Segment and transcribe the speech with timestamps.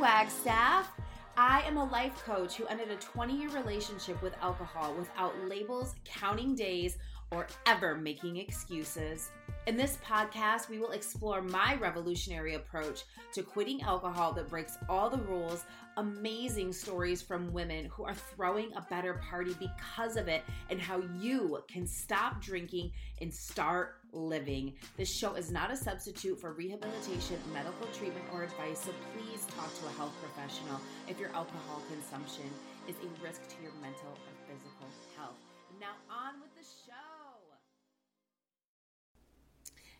[0.00, 0.90] Wagstaff.
[1.36, 5.94] I am a life coach who ended a 20 year relationship with alcohol without labels,
[6.06, 6.96] counting days,
[7.30, 9.28] or ever making excuses.
[9.66, 13.02] In this podcast, we will explore my revolutionary approach
[13.34, 15.64] to quitting alcohol that breaks all the rules,
[15.98, 21.02] amazing stories from women who are throwing a better party because of it, and how
[21.18, 22.90] you can stop drinking
[23.20, 24.72] and start living.
[24.96, 29.72] This show is not a substitute for rehabilitation, medical treatment, or advice, so please talk
[29.80, 32.50] to a health professional if your alcohol consumption
[32.88, 35.36] is a risk to your mental or physical health.
[35.80, 36.90] Now, on with the show.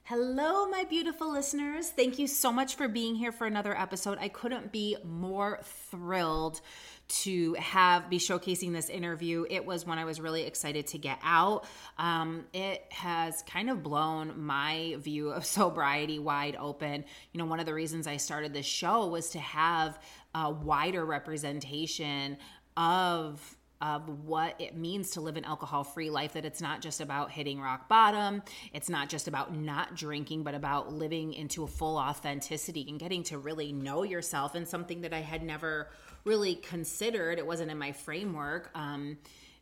[0.05, 1.91] Hello, my beautiful listeners.
[1.91, 4.19] Thank you so much for being here for another episode.
[4.21, 6.61] I couldn't be more thrilled
[7.11, 9.45] to have be showcasing this interview.
[9.51, 11.67] It was one I was really excited to get out.
[11.99, 17.05] Um, it has kind of blown my view of sobriety wide open.
[17.33, 19.99] You know, one of the reasons I started this show was to have
[20.35, 22.39] a wider representation
[22.77, 27.01] of of what it means to live an alcohol free life that it's not just
[27.01, 28.43] about hitting rock bottom
[28.75, 33.23] it's not just about not drinking but about living into a full authenticity and getting
[33.23, 35.89] to really know yourself and something that i had never
[36.25, 37.39] really considered.
[37.39, 39.19] It wasn't in my framework um,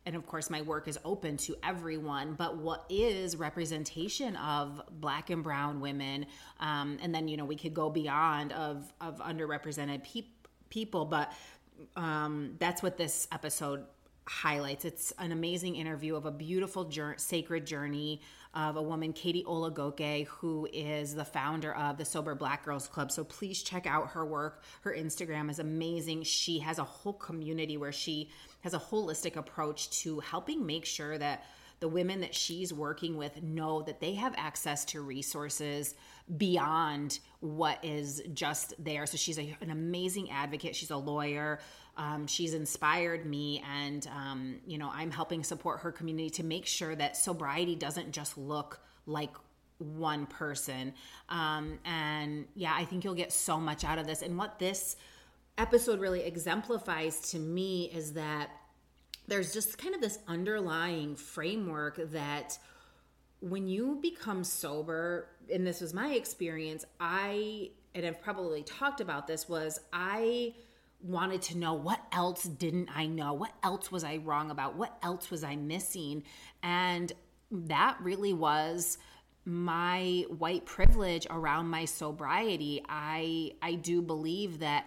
[0.09, 5.29] and of course my work is open to everyone but what is representation of black
[5.29, 6.25] and brown women
[6.61, 10.31] um, and then you know we could go beyond of of underrepresented pe-
[10.71, 11.33] people but
[11.95, 13.85] um, that's what this episode
[14.29, 14.85] highlights.
[14.85, 18.21] It's an amazing interview of a beautiful journey, sacred journey
[18.55, 23.11] of a woman, Khadi Olagoke, who is the founder of the Sober Black Girls Club.
[23.11, 24.63] So please check out her work.
[24.83, 26.23] Her Instagram is amazing.
[26.25, 28.31] She has a whole community where she
[28.61, 31.45] has a holistic approach to helping make sure that
[31.81, 35.95] the women that she's working with know that they have access to resources
[36.37, 39.07] beyond what is just there.
[39.07, 40.75] So she's a, an amazing advocate.
[40.75, 41.61] She's a lawyer.
[41.99, 46.65] Um, she's inspired me, and um, you know, I'm helping support her community to make
[46.65, 49.35] sure that sobriety doesn't just look like
[49.79, 50.95] one person.
[51.29, 54.23] Um, and yeah, I think you'll get so much out of this.
[54.23, 54.97] And what this
[55.57, 58.51] episode really exemplifies to me is that
[59.27, 62.59] there's just kind of this underlying framework that
[63.41, 69.27] when you become sober, and this was my experience, I, and I've probably talked about
[69.27, 70.55] this, was I
[71.01, 73.33] wanted to know what else didn't I know?
[73.33, 74.77] What else was I wrong about?
[74.77, 76.25] What else was I missing?
[76.63, 77.13] And
[77.51, 78.99] that really was
[79.45, 82.83] my white privilege around my sobriety.
[82.89, 84.87] I I do believe that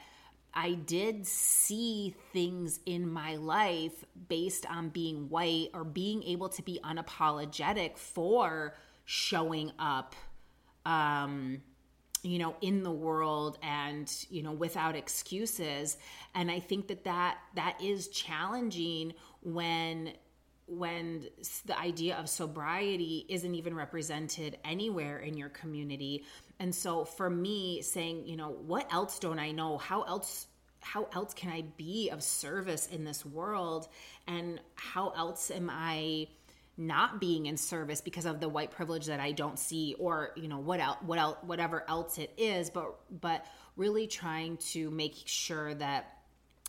[0.53, 6.61] I did see things in my life based on being white or being able to
[6.61, 8.75] be unapologetic for
[9.05, 10.15] showing up
[10.85, 11.61] um
[12.23, 15.97] you know in the world and you know without excuses.
[16.35, 20.13] And i think that that that is challenging when
[20.67, 21.27] when
[21.65, 26.23] the idea of sobriety isn't even represented anywhere in your community.
[26.59, 29.77] And so for me saying you know what else don't i know?
[29.77, 30.47] How else
[30.81, 33.87] how else can I be of service in this world?
[34.27, 36.27] And how else am I
[36.87, 40.47] not being in service because of the white privilege that I don't see or, you
[40.47, 43.45] know, what else, what whatever else it is, but, but
[43.75, 46.17] really trying to make sure that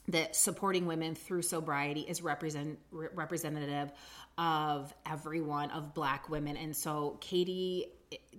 [0.09, 3.93] that supporting women through sobriety is represent re- representative
[4.37, 6.57] of everyone of black women.
[6.57, 7.85] And so Khadi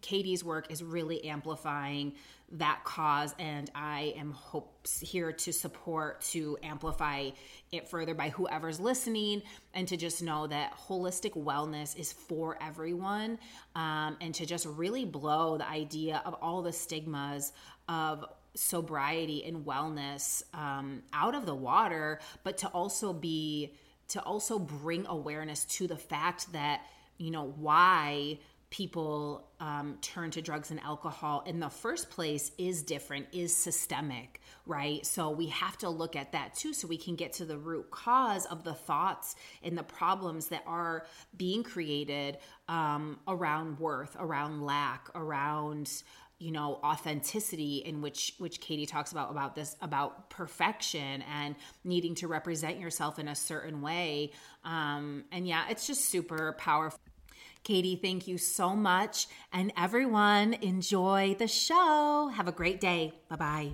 [0.02, 2.14] Khadi's work is really amplifying
[2.54, 7.30] that cause and i am hopes here to support to amplify
[7.72, 9.42] it further by whoever's listening
[9.74, 13.40] and to just know that holistic wellness is for everyone
[13.76, 17.54] um, and to just really blow the idea of all the stigmas
[17.90, 18.24] of
[18.56, 23.74] sobriety and wellness um, out of the water but to also be
[24.10, 26.82] to also bring awareness to the fact that
[27.18, 28.38] you know why
[28.74, 34.42] people um, turn to drugs and alcohol in the first place is different, is systemic,
[34.66, 35.06] right?
[35.06, 37.92] So we have to look at that too so we can get to the root
[37.92, 41.06] cause of the thoughts and the problems that are
[41.38, 45.92] being created um, around worth, around lack, around
[46.40, 52.16] you know authenticity in which which Khadi talks about about this about perfection and needing
[52.16, 54.32] to represent yourself in a certain way
[54.66, 57.00] um and yeah it's just super powerful
[57.64, 59.28] Khadi, thank you so much.
[59.52, 62.32] And everyone, enjoy the show.
[62.34, 63.14] Have a great day.
[63.30, 63.72] Bye bye.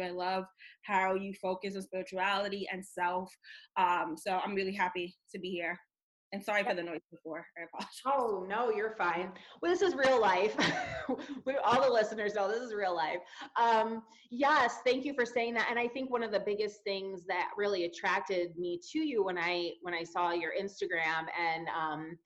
[0.00, 0.44] I love
[0.82, 3.30] how you focus on spirituality and self.
[3.76, 5.78] Um, so I'm really happy to be here.
[6.32, 7.44] And sorry for the noise before.
[7.58, 8.00] I apologize.
[8.06, 9.32] Oh no, you're fine.
[9.60, 10.56] Well, this is real life.
[11.64, 13.18] all the listeners know this is real life.
[13.60, 15.66] Um, yes, thank you for saying that.
[15.68, 19.36] And I think one of the biggest things that really attracted me to you when
[19.36, 22.18] I when I saw your Instagram and um,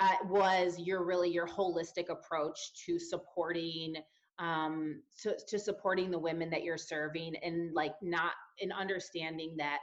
[0.00, 3.94] uh, was your really your holistic approach to supporting
[4.38, 9.78] um, to, to supporting the women that you're serving and like not in understanding that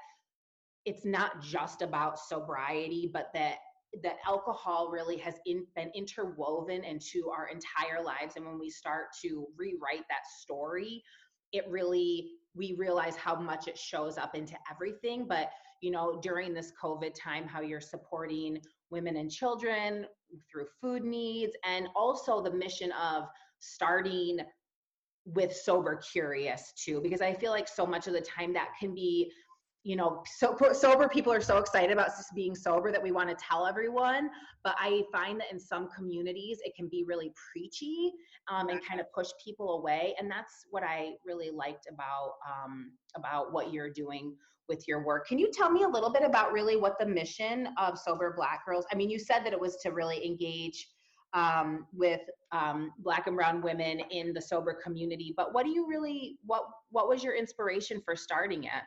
[0.85, 3.57] it's not just about sobriety, but that
[4.03, 8.35] that alcohol really has in, been interwoven into our entire lives.
[8.35, 11.01] And when we start to rewrite that story,
[11.53, 15.27] it really we realize how much it shows up into everything.
[15.27, 15.49] But
[15.81, 18.59] you know, during this COVID time, how you're supporting
[18.89, 20.05] women and children
[20.51, 23.25] through food needs, and also the mission of
[23.73, 24.39] starting
[25.25, 28.93] with sober curious too because i feel like so much of the time that can
[28.93, 29.31] be
[29.83, 33.29] you know so sober people are so excited about just being sober that we want
[33.29, 34.29] to tell everyone
[34.63, 38.11] but i find that in some communities it can be really preachy
[38.51, 42.91] um, and kind of push people away and that's what i really liked about um,
[43.15, 44.35] about what you're doing
[44.67, 45.27] with your work.
[45.27, 48.65] Can you tell me a little bit about really what the mission of sober black
[48.65, 50.87] girls i mean you said that it was to really engage
[51.33, 55.87] um, with um, black and brown women in the sober community but what do you
[55.87, 58.83] really what what was your inspiration for starting it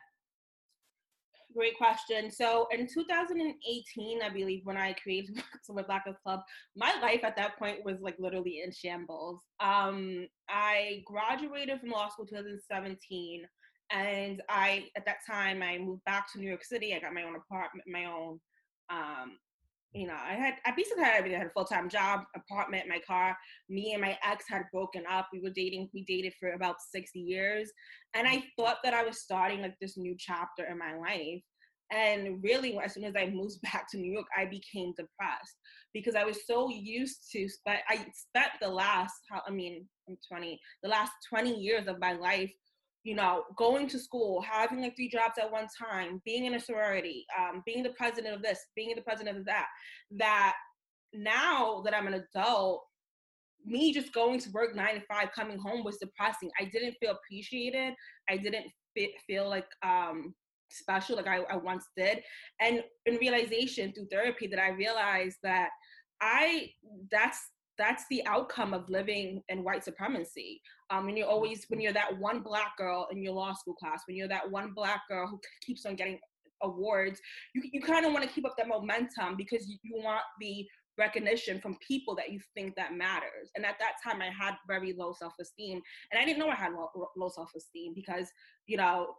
[1.59, 2.31] great question.
[2.31, 6.41] So in 2018, I believe, when I created Sober Black Girls Club,
[6.77, 9.41] my life at that point was like literally in shambles.
[9.61, 13.43] Um, I graduated from law school 2017,
[13.91, 16.95] and I at that time I moved back to New York City.
[16.95, 18.39] I got my own apartment, my own
[18.91, 19.39] um,
[19.93, 21.37] you know, I had I basically had everything.
[21.37, 23.37] I had a full time job, apartment, my car.
[23.69, 25.29] Me and my ex had broken up.
[25.33, 25.89] We were dating.
[25.95, 27.71] We dated for about six years,
[28.15, 28.47] and I mm-hmm.
[28.63, 31.43] thought that I was starting like this new chapter in my life.
[31.91, 35.57] And really, as soon as I moved back to New York, I became depressed
[35.95, 37.49] because I was so used to.
[37.65, 39.15] But I spent the last,
[39.47, 42.53] I mean, I'm 20, the last 20 years of my life
[43.05, 46.61] you know, going to school, having like three jobs at one time, being in a
[46.61, 49.67] sorority, um, being the president of this, being the president of that,
[50.11, 50.55] that
[51.15, 52.85] now that I'm an adult,
[53.65, 56.51] me just going to work nine to five, coming home was depressing.
[56.61, 57.95] I didn't feel appreciated.
[58.29, 58.67] I didn't
[59.27, 60.35] feel like um,
[60.71, 62.21] special like I, I once did.
[62.61, 65.71] And in realization through therapy that I realized that
[66.21, 66.71] I
[67.11, 67.39] that's
[67.77, 70.61] that's the outcome of living in white supremacy.
[70.91, 74.03] Um, when you're always when you're that one black girl in your law school class,
[74.07, 76.19] when you're that one black girl who keeps on getting
[76.63, 77.21] awards,
[77.55, 80.67] you you kind of want to keep up that momentum because you, you want the
[80.97, 83.51] recognition from people that you think that matters.
[83.55, 85.81] And at that time, I had very low self-esteem,
[86.11, 88.29] and I didn't know I had low, low self-esteem because
[88.67, 89.15] you know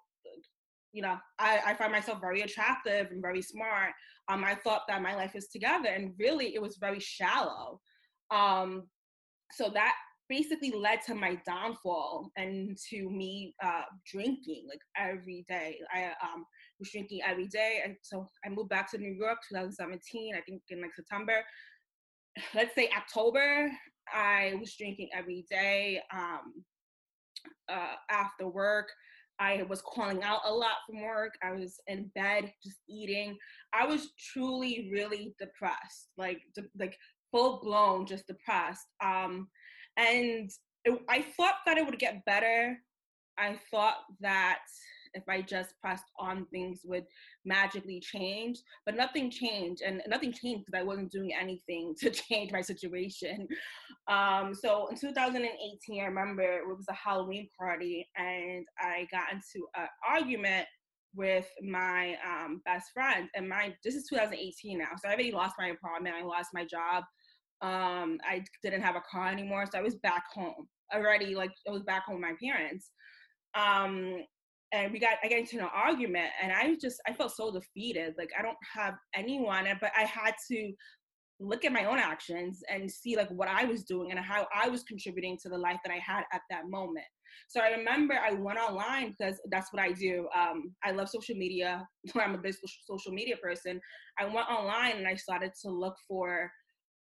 [0.92, 3.92] you know, I, I find myself very attractive and very smart.
[4.28, 7.80] Um, I thought that my life was together, and really, it was very shallow.
[8.32, 8.84] Um,
[9.52, 9.96] so that
[10.30, 15.80] basically led to my downfall and to me uh, drinking like every day.
[15.94, 16.46] I um,
[16.80, 17.82] was drinking every day.
[17.84, 21.44] And so I moved back to New York 2017, I think in like September.
[22.54, 23.70] Let's say October,
[24.14, 26.64] I was drinking every day um,
[27.68, 28.88] uh, after work.
[29.40, 31.34] I was calling out a lot from work.
[31.42, 33.38] I was in bed just eating.
[33.74, 36.98] I was truly really depressed, like de- like
[37.32, 38.86] full blown just depressed.
[39.04, 39.48] Um,
[39.98, 40.50] and
[40.86, 42.78] it, I thought that it would get better.
[43.38, 44.60] I thought that
[45.14, 47.06] if I just pressed on, things would
[47.46, 48.60] magically change.
[48.86, 53.48] But nothing changed, and nothing changed because I wasn't doing anything to change my situation.
[54.08, 59.68] Um, so in 2018, I remember it was a Halloween party, and I got into
[59.76, 60.68] an argument
[61.16, 63.30] with my um, best friend.
[63.36, 66.16] And my this is 2018 now, so I already lost my apartment.
[66.16, 67.04] I lost my job
[67.62, 70.68] um i didn't have a car anymore so i was back home.
[70.94, 72.92] Already like i was back home with my parents
[73.56, 74.16] um
[74.72, 78.14] and we got i got into an argument and i just i felt so defeated
[78.18, 80.72] like i don't have anyone but i had to
[81.40, 84.68] look at my own actions and see like what i was doing and how i
[84.68, 87.06] was contributing to the life that i had at that moment.
[87.48, 91.36] So i remember i went online because that's what i do um, i love social
[91.36, 93.80] media i'm a big social media person.
[94.20, 96.52] I went online and i started to look for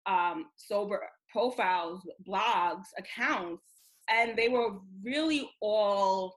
[0.09, 1.01] um, sober
[1.31, 3.63] profiles, blogs, accounts,
[4.09, 6.35] and they were really all,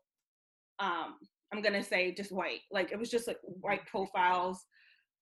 [0.79, 1.14] um,
[1.52, 2.61] I'm gonna say, just white.
[2.71, 4.59] Like it was just like white profiles,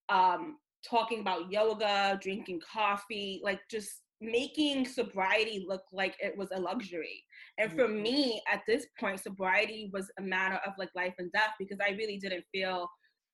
[0.08, 0.56] um,
[0.88, 7.22] talking about yoga, drinking coffee, like just making sobriety look like it was a luxury.
[7.58, 8.02] And for mm-hmm.
[8.02, 11.92] me, at this point, sobriety was a matter of like life and death because I
[11.92, 12.88] really didn't feel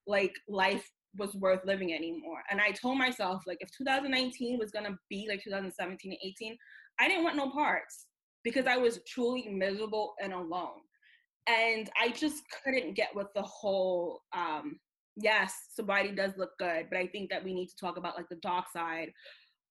[0.06, 2.42] like life was worth living anymore.
[2.50, 6.56] And I told myself, like, if 2019 was gonna be like 2017 and 18,
[6.98, 8.06] I didn't want no parts
[8.44, 10.80] because I was truly miserable and alone.
[11.46, 14.78] And I just couldn't get with the whole, um,
[15.16, 18.28] yes, sobriety does look good, but I think that we need to talk about like
[18.28, 19.12] the dark side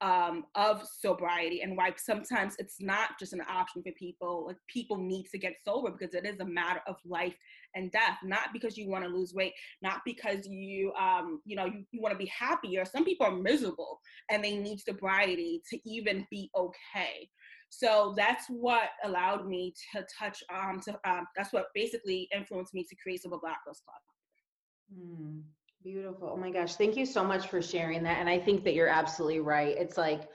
[0.02, 4.48] um, of sobriety and why sometimes it's not just an option for people.
[4.48, 7.36] Like people need to get sober because it is a matter of life
[7.75, 8.18] and death.
[8.24, 12.02] Not because you want to lose weight, not because you um, you know you, you
[12.02, 12.86] want to be happier.
[12.86, 14.00] Some people are miserable
[14.30, 17.30] and they need sobriety to even be okay.
[17.70, 22.84] So that's what allowed me to touch um to um, that's what basically influenced me
[22.84, 25.00] to create Sober Black Girls Club.
[25.00, 25.44] Mm.
[25.86, 26.32] Beautiful.
[26.34, 26.75] Oh my gosh.
[26.75, 28.18] Thank you so much for sharing that.
[28.18, 29.77] And I think that you're absolutely right.
[29.77, 30.30] It's like,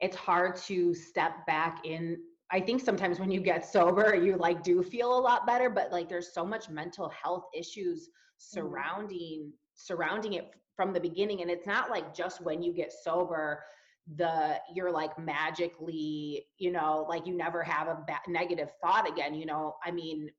[0.00, 2.18] it's hard to step back in.
[2.50, 5.92] I think sometimes when you get sober, you like do feel a lot better, but
[5.92, 9.50] like there's so much mental health issues surrounding mm-hmm.
[9.74, 13.62] surrounding it from the beginning and it's not like just when you get sober
[14.16, 19.34] the you're like magically you know like you never have a ba- negative thought again
[19.34, 20.30] you know i mean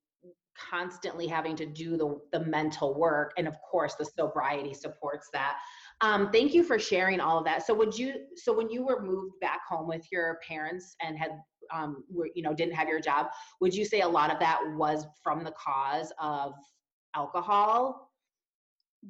[0.69, 5.57] constantly having to do the, the mental work and of course the sobriety supports that.
[6.01, 7.65] Um, thank you for sharing all of that.
[7.65, 11.31] So would you so when you were moved back home with your parents and had
[11.73, 13.27] um, were, you know didn't have your job
[13.59, 16.53] would you say a lot of that was from the cause of
[17.15, 18.11] alcohol?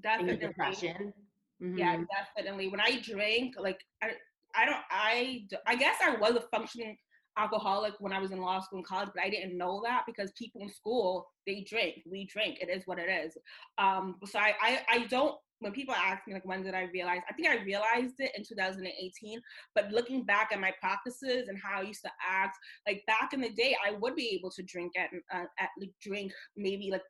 [0.01, 1.13] Definitely depression?
[1.61, 1.77] Mm-hmm.
[1.77, 1.97] yeah
[2.35, 2.67] definitely.
[2.67, 4.11] When i drink like I,
[4.55, 6.97] I don't I I guess I was a functioning
[7.38, 10.32] alcoholic when I was in law school and college, but I didn't know that because
[10.32, 12.01] people in school they drink.
[12.10, 12.58] We drink.
[12.62, 13.38] It is what it is.
[13.77, 15.36] Um, so I, I I don't.
[15.60, 18.44] When people ask me like when did I realize, I think I realized it in
[18.44, 19.41] 2018.
[19.74, 23.41] But looking back at my practices and how I used to act, like back in
[23.41, 27.01] the day, I would be able to drink at uh, at like drink maybe like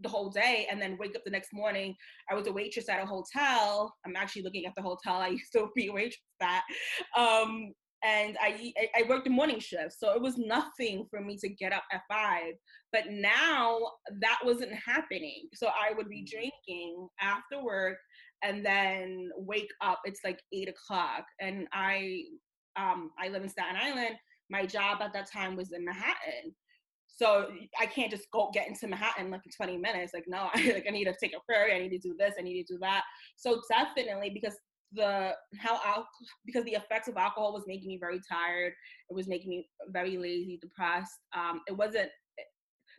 [0.00, 1.96] the whole day and then wake up the next morning.
[2.30, 3.94] I was a waitress at a hotel.
[4.06, 6.62] I'm actually looking at the hotel I used to be a waitress at.
[7.16, 7.72] Um,
[8.04, 11.72] and I I worked the morning shift, so it was nothing for me to get
[11.72, 12.54] up at five.
[12.92, 13.80] But now
[14.20, 16.30] that wasn't happening, so I would be mm.
[16.30, 17.98] drinking after work
[18.42, 20.00] and then wake up.
[20.04, 22.22] It's like eight o'clock, and I
[22.76, 24.16] um I live in Staten Island.
[24.50, 26.54] My job at that time was in Manhattan,
[27.08, 27.48] so
[27.80, 30.12] I can't just go get into Manhattan like in 20 minutes.
[30.14, 31.74] Like no, I like I need to take a ferry.
[31.74, 32.34] I need to do this.
[32.38, 33.02] I need to do that.
[33.36, 34.56] So definitely because
[34.92, 36.08] the how al-
[36.46, 38.72] because the effects of alcohol was making me very tired
[39.10, 42.10] it was making me very lazy depressed um it wasn't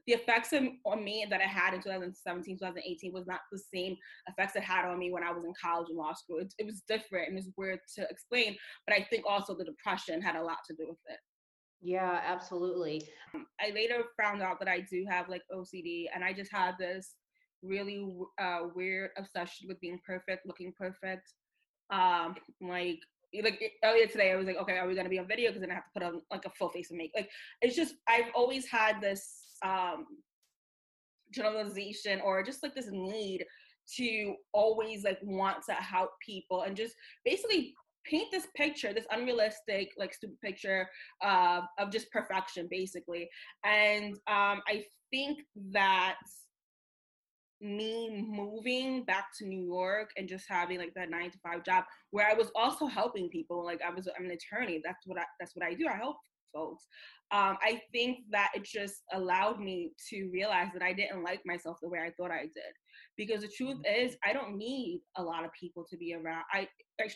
[0.09, 0.53] the effects
[0.85, 3.95] on me that I had in 2017, 2018 was not the same
[4.27, 6.39] effects it had on me when I was in college and law school.
[6.39, 8.55] It, it was different and it's weird to explain,
[8.87, 11.19] but I think also the depression had a lot to do with it.
[11.81, 13.07] Yeah, absolutely.
[13.35, 16.73] Um, I later found out that I do have like OCD and I just had
[16.79, 17.13] this
[17.61, 18.03] really
[18.41, 21.33] uh, weird obsession with being perfect, looking perfect
[21.91, 22.99] um like
[23.43, 25.49] like earlier today i was like okay are we to be on video?
[25.49, 27.29] Because then i have to put on like a full face and make like
[27.61, 30.05] it's just i've always had this um
[31.31, 33.45] generalization or just like this need
[33.97, 37.73] to always like want to help people and just basically
[38.05, 40.87] paint this picture this unrealistic like stupid picture
[41.23, 43.29] uh, of just perfection basically.
[43.63, 45.39] And um i think
[45.71, 46.17] that
[47.61, 51.83] me moving back to New York and just having like that nine to five job
[52.11, 53.65] where I was also helping people.
[53.65, 54.81] Like I was, I'm an attorney.
[54.83, 55.87] That's what I, that's what I do.
[55.87, 56.17] I help
[56.53, 56.85] folks.
[57.31, 61.77] Um, I think that it just allowed me to realize that I didn't like myself
[61.81, 62.73] the way I thought I did.
[63.17, 64.05] Because the truth mm-hmm.
[64.07, 66.43] is, I don't need a lot of people to be around.
[66.51, 66.67] I,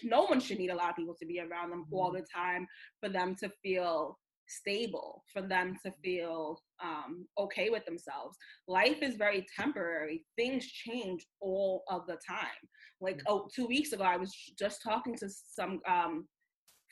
[0.03, 2.17] no one should need a lot of people to be around them all mm-hmm.
[2.17, 2.67] the time
[3.01, 4.19] for them to feel
[4.57, 8.37] stable for them to feel um, okay with themselves.
[8.67, 10.25] Life is very temporary.
[10.37, 12.47] Things change all of the time.
[13.01, 13.23] Like mm.
[13.27, 16.27] oh, two weeks ago, I was just talking to some um,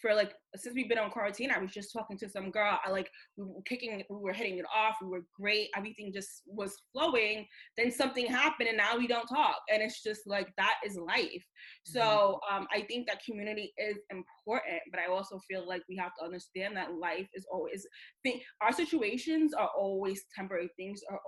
[0.02, 2.80] for like since we've been on quarantine, I was just talking to some girl.
[2.84, 6.42] I like we were kicking, we were hitting it off, we were great, everything just
[6.46, 7.46] was flowing.
[7.78, 11.26] Then something happened, and now we don't talk, and it's just like that is life.
[11.26, 11.94] Mm-hmm.
[12.00, 16.12] So um, I think that community is important, but I also feel like we have
[16.20, 17.86] to understand that life is always.
[18.24, 20.70] Think our situations are always temporary.
[20.78, 21.20] Things are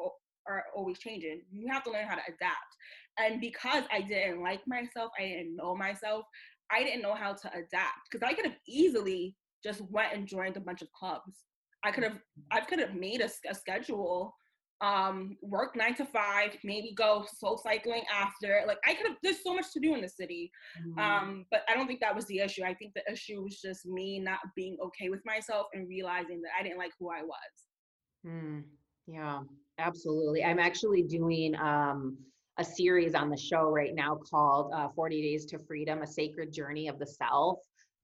[0.47, 1.41] are always changing.
[1.51, 2.75] You have to learn how to adapt.
[3.19, 6.25] And because I didn't like myself, I didn't know myself,
[6.73, 10.57] I didn't know how to adapt because I could have easily just went and joined
[10.57, 11.45] a bunch of clubs.
[11.83, 12.19] I could have
[12.51, 14.33] I could have made a, a schedule,
[14.81, 18.63] um, work nine to five, maybe go soul cycling after.
[18.67, 19.17] Like I could have.
[19.21, 20.99] There's so much to do in the city, mm-hmm.
[20.99, 22.63] um, but I don't think that was the issue.
[22.63, 26.51] I think the issue was just me not being okay with myself and realizing that
[26.59, 28.25] I didn't like who I was.
[28.25, 28.63] Mm,
[29.07, 29.39] yeah,
[29.79, 30.43] absolutely.
[30.43, 32.17] I'm actually doing um,
[32.59, 36.53] a series on the show right now called uh, 40 Days to Freedom, a sacred
[36.53, 37.59] journey of the self,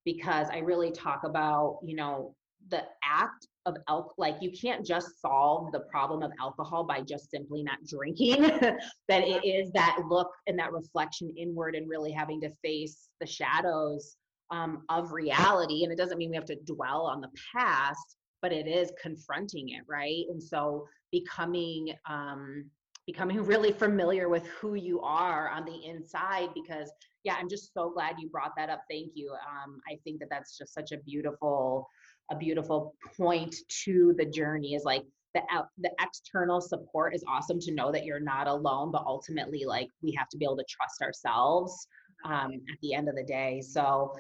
[0.06, 2.36] because I really talk about, you know,
[2.70, 7.32] the act of alcohol like you can't just solve the problem of alcohol by just
[7.32, 8.42] simply not drinking
[9.08, 13.26] that it is that look and that reflection inward and really having to face the
[13.26, 14.18] shadows
[14.52, 18.52] um, of reality and it doesn't mean we have to dwell on the past but
[18.52, 20.26] it is confronting it right?
[20.30, 22.66] And so becoming um,
[23.12, 26.92] becoming really familiar with who you are on the inside because
[27.24, 28.84] yeah i'm just so glad you brought that up.
[28.88, 29.32] Thank you.
[29.32, 31.88] Um, i think that that's just such a beautiful
[32.30, 37.60] a beautiful point to the journey is like the out the external support is awesome
[37.60, 40.66] to know that you're not alone but ultimately like we have to be able to
[40.70, 41.88] trust ourselves
[42.26, 43.62] um, at the end of the day.
[43.62, 44.14] So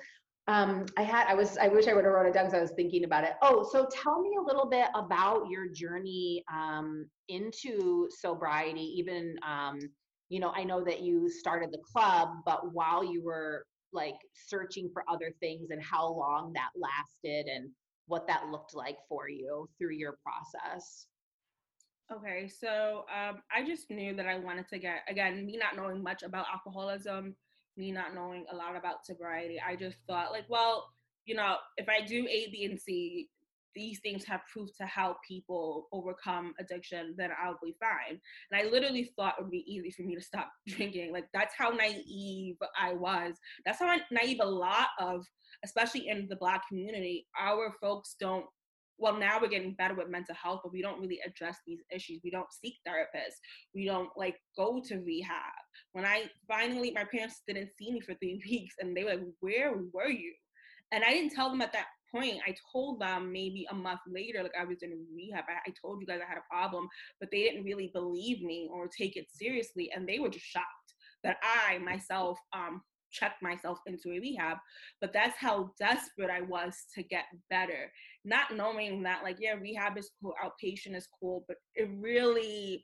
[0.50, 2.62] um, I had, I was, I wish I would have wrote it down because I
[2.62, 3.34] was thinking about it.
[3.44, 8.82] Oh, so tell me a little bit about your journey um, into sobriety.
[8.98, 9.78] Even, um,
[10.30, 14.90] you know, I know that you started the club, but while you were like searching
[14.92, 17.70] for other things and how long that lasted and
[18.08, 21.06] what that looked like for you through your process.
[22.12, 26.02] Okay, so um, I just knew that I wanted to get, again, me not knowing
[26.02, 27.36] much about alcoholism,
[27.80, 30.88] me not knowing a lot about sobriety, I just thought, like, well,
[31.26, 33.30] you know, if I do A, B, and C,
[33.76, 38.20] these things have proved to help people overcome addiction, then I'll be fine.
[38.52, 41.14] And I literally thought it would be easy for me to stop drinking.
[41.14, 43.36] Like, that's how naive I was.
[43.66, 45.26] That's how naive a lot of
[45.64, 48.46] especially in the black community, our folks don't
[49.00, 52.22] well now we're getting better with mental health but we don't really address these issues.
[52.24, 53.40] We don't seek therapists.
[53.74, 55.64] We don't like go to rehab.
[55.94, 59.24] When i finally my parents didn't see me for three weeks and they were like
[59.40, 60.34] where were you?
[60.92, 62.40] And i didn't tell them at that point.
[62.48, 65.46] I told them maybe a month later like i was in rehab.
[65.48, 66.88] I, I told you guys i had a problem
[67.20, 70.66] but they didn't really believe me or take it seriously and they were just shocked
[71.24, 74.58] that i myself um check myself into a rehab
[75.02, 77.92] but that's how desperate i was to get better.
[78.26, 82.84] Not knowing that like yeah rehab is cool outpatient is cool but it really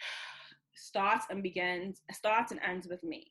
[0.74, 3.26] starts and begins starts and ends with me.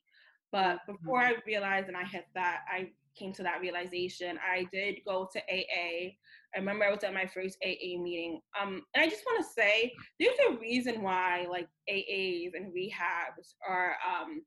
[0.51, 1.39] But before mm-hmm.
[1.39, 5.39] i realized and i hit that i came to that realization i did go to
[5.39, 6.11] aa
[6.53, 8.41] i remember i was at my first aa meeting.
[8.59, 13.53] Um and i just want to say there's a reason why like aas and rehabs
[13.67, 14.41] are um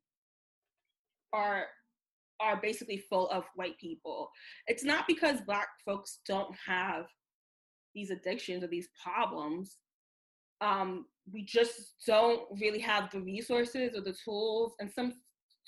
[1.33, 1.67] are
[2.41, 4.31] are basically full of white people.
[4.69, 7.07] It's not because black folks don't have
[7.95, 9.77] these addictions or these problems.
[10.61, 15.14] Um, we just don't really have the resources or the tools and some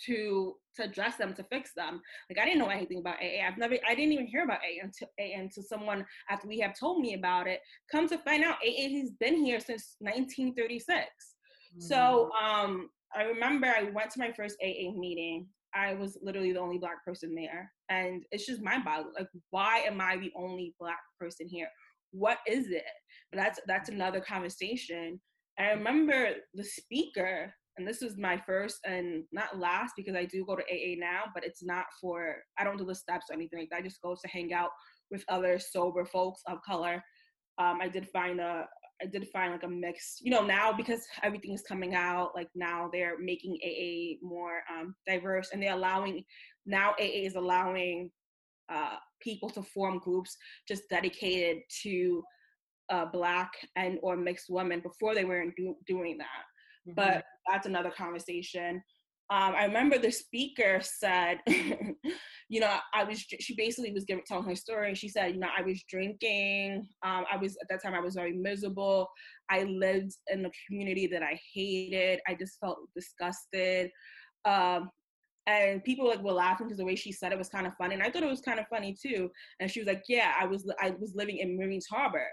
[0.06, 2.00] to to address them to fix them.
[2.28, 3.46] Like I didn't know anything about AA.
[3.46, 6.78] I've never I didn't even hear about AA until AA until someone after we have
[6.78, 7.60] told me about it.
[7.90, 10.86] Come to find out AA has been here since 1936.
[10.96, 11.80] Mm-hmm.
[11.80, 16.60] So um I remember I went to my first AA meeting I was literally the
[16.60, 17.70] only black person there.
[17.88, 19.14] And it's just mind boggling.
[19.18, 21.68] Like, why am I the only black person here?
[22.12, 22.84] What is it?
[23.30, 25.20] But that's that's another conversation.
[25.58, 30.44] I remember the speaker, and this was my first and not last because I do
[30.44, 33.60] go to AA now, but it's not for I don't do the steps or anything
[33.60, 33.78] like that.
[33.78, 34.70] I just go to hang out
[35.10, 37.02] with other sober folks of color.
[37.58, 38.66] Um, I did find a,
[39.02, 42.48] I did find like a mix, you know, now because everything is coming out, like
[42.54, 46.24] now they're making AA more um, diverse and they're allowing,
[46.66, 48.10] now AA is allowing
[48.72, 50.36] uh, people to form groups
[50.68, 52.22] just dedicated to
[52.90, 56.26] uh, black and or mixed women before they weren't do- doing that.
[56.88, 56.94] Mm-hmm.
[56.94, 58.82] But that's another conversation
[59.30, 61.38] um, I remember the speaker said,
[62.50, 64.92] you know, I was, she basically was giving, telling her story.
[64.96, 66.88] She said, you know, I was drinking.
[67.04, 69.08] Um, I was, at that time, I was very miserable.
[69.48, 72.18] I lived in a community that I hated.
[72.26, 73.92] I just felt disgusted.
[74.44, 74.90] Um,
[75.46, 77.94] and people like were laughing because the way she said it was kind of funny.
[77.94, 79.30] And I thought it was kind of funny too.
[79.60, 82.26] And she was like, yeah, I was, I was living in Mariners Harbor.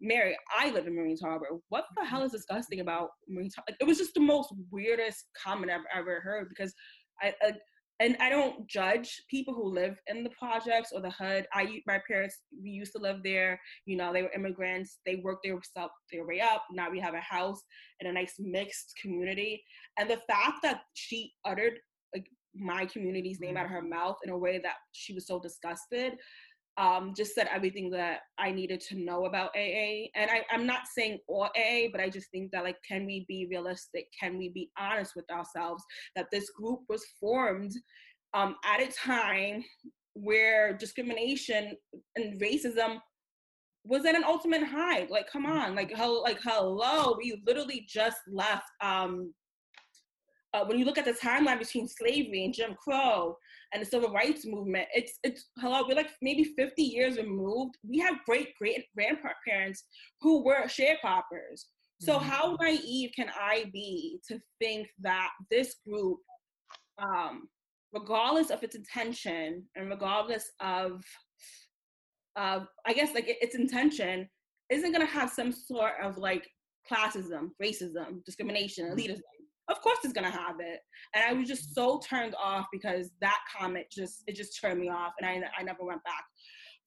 [0.00, 1.46] Mary, I live in Mariners Harbor.
[1.68, 3.66] What the hell is disgusting about Mariners Harbor?
[3.70, 6.74] Like, it was just the most weirdest comment I've ever heard because
[7.22, 7.52] I, I
[8.00, 11.46] and I don't judge people who live in the projects or the HUD.
[11.52, 13.60] I my parents we used to live there.
[13.86, 14.98] You know, they were immigrants.
[15.06, 16.64] They worked their stuff their way up.
[16.72, 17.62] Now we have a house
[18.00, 19.62] in a nice mixed community.
[19.98, 21.74] And the fact that she uttered
[22.14, 23.90] like my community's name out of her mm-hmm.
[23.90, 26.14] mouth in a way that she was so disgusted
[26.76, 30.08] um, just said everything that I needed to know about AA.
[30.14, 33.24] And I, I'm not saying all AA, but I just think that like, can we
[33.28, 34.06] be realistic?
[34.18, 35.84] Can we be honest with ourselves
[36.16, 37.72] that this group was formed
[38.34, 39.64] um, at a time
[40.14, 41.76] where discrimination
[42.16, 42.98] and racism
[43.84, 45.06] was at an ultimate high.
[45.10, 49.32] Like, come on, like, how, like, hello, we literally just left um,
[50.54, 53.36] uh, when you look at the timeline between slavery and Jim Crow
[53.74, 57.74] and the civil rights movement, it's it's hello, we're like maybe 50 years removed.
[57.86, 59.84] We have great great grandparents
[60.20, 61.64] who were sharecroppers.
[62.00, 62.28] So mm-hmm.
[62.28, 66.18] how naive can I be to think that this group,
[66.98, 67.48] um,
[67.92, 71.02] regardless of its intention and regardless of,
[72.36, 74.28] uh, I guess like its intention,
[74.70, 76.48] isn't gonna have some sort of like
[76.90, 78.98] classism, racism, discrimination, mm-hmm.
[78.98, 79.33] elitism
[79.68, 80.80] of course it's gonna have it.
[81.14, 84.88] And i was just so turned off because that comment just it just turned me
[84.88, 86.24] off and i, I never went back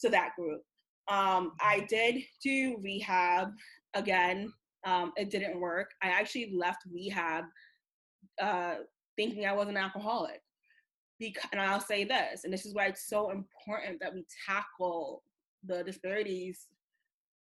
[0.01, 0.61] to that group.
[1.07, 3.49] Um, i did do rehab
[3.93, 4.51] again.
[4.85, 5.89] Um, it didn't work.
[6.03, 7.45] I actually left rehab
[8.41, 8.75] uh,
[9.15, 10.41] thinking i was an alcoholic.
[11.19, 15.23] Because, and i'll say this and this is why it's so important that we tackle
[15.65, 16.67] the disparities.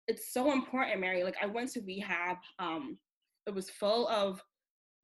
[0.06, 1.24] It's so important mary.
[1.24, 2.98] Like i went to rehab um,
[3.48, 4.40] it was full of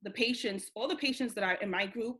[0.04, 2.18] the patients, all the patients that are in my group,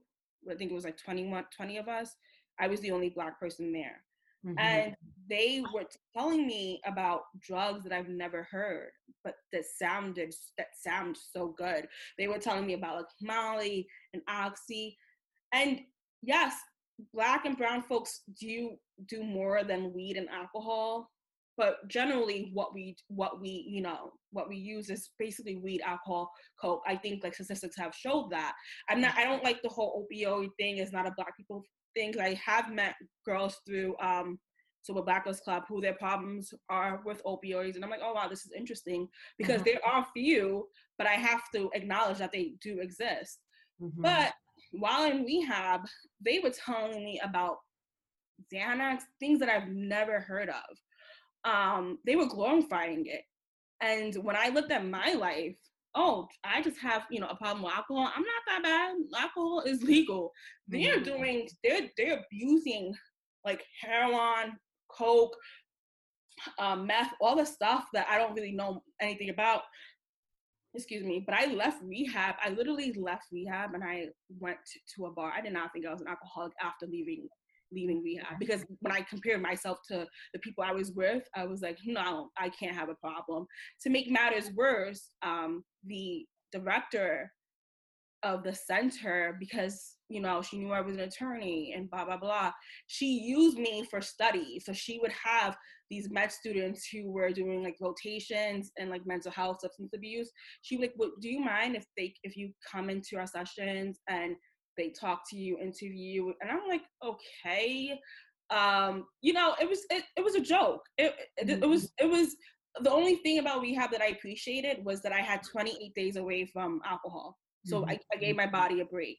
[0.51, 2.17] I think it was like 21, 20 of us,
[2.59, 4.03] I was the only black person there.
[4.45, 4.59] Mm-hmm.
[4.59, 4.97] And
[5.29, 5.85] they were
[6.17, 8.91] telling me about drugs that I've never heard,
[9.23, 11.89] but that sounded that sound so good.
[12.19, 14.99] They were telling me about like Molly and Oxy.
[15.53, 15.81] And
[16.23, 16.55] yes,
[17.13, 21.11] black and brown folks do do more than weed and alcohol
[21.57, 26.31] but generally what we what we you know what we use is basically weed alcohol
[26.61, 26.83] coke.
[26.87, 28.55] I think like statistics have showed that.
[28.89, 30.79] I'm not i don't like the whole opioid thing.
[30.79, 31.63] It's not a black people
[31.95, 32.15] thing.
[32.21, 34.39] I have met girls through um
[34.85, 38.29] Sober Black Girls Club who their problems are with opioids and i'm like oh wow
[38.29, 39.71] this is interesting because mm-hmm.
[39.73, 43.39] there are few but i have to acknowledge that they do exist.
[43.83, 44.03] Mm-hmm.
[44.03, 44.33] but
[44.73, 45.81] while in rehab
[46.25, 47.57] they were telling me about
[48.53, 50.77] xanax things that i've never heard of
[51.45, 53.23] um, they were glorifying it.
[53.81, 55.57] And when I looked at my life,
[55.95, 58.11] oh, I just have, you know, a problem with alcohol.
[58.15, 58.95] I'm not that bad.
[59.23, 60.33] Alcohol is legal.
[60.69, 61.05] They're mm-hmm.
[61.05, 62.95] doing, they're they're abusing
[63.45, 64.57] like heroin,
[64.89, 65.37] coke,
[66.59, 69.63] um, meth, all the stuff that I don't really know anything about.
[70.75, 72.35] Excuse me, but I left rehab.
[72.43, 74.07] I literally left rehab and I
[74.41, 75.33] went to, to a bar.
[75.33, 77.29] I did not think I was an alcoholic after leaving
[77.73, 81.63] leaving rehab because when I compared myself to the people I was with, I was
[81.63, 83.47] like, no, I can't have a problem.
[83.83, 87.31] To make matters worse, um, the director
[88.23, 92.17] of the center, because you know she knew I was an attorney and blah blah
[92.17, 92.53] blah,
[92.87, 94.61] she used me for study.
[94.65, 95.57] So she would have
[95.91, 100.31] these med students who were doing like rotations and like mental health, substance abuse.
[100.63, 104.37] She like, well, do you mind if they if you come into our sessions and
[104.77, 107.99] they talk to you, interview you, and I'm like, okay.
[108.51, 110.83] Um, you know, it was it, it was a joke.
[110.99, 112.07] It, it, it was mm-hmm.
[112.07, 112.37] it was
[112.81, 116.45] the only thing about rehab that I appreciated was that I had 28 days away
[116.53, 117.37] from alcohol.
[117.65, 117.91] So mm-hmm.
[117.91, 119.17] I, I gave my body a break.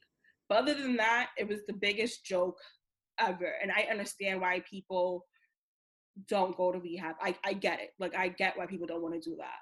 [0.48, 2.58] But other than that, it was the biggest joke
[3.18, 3.54] ever.
[3.62, 5.24] And I understand why people
[6.28, 7.16] don't go to rehab.
[7.20, 7.90] I, I get it.
[7.98, 9.58] Like I get why people don't want to do that.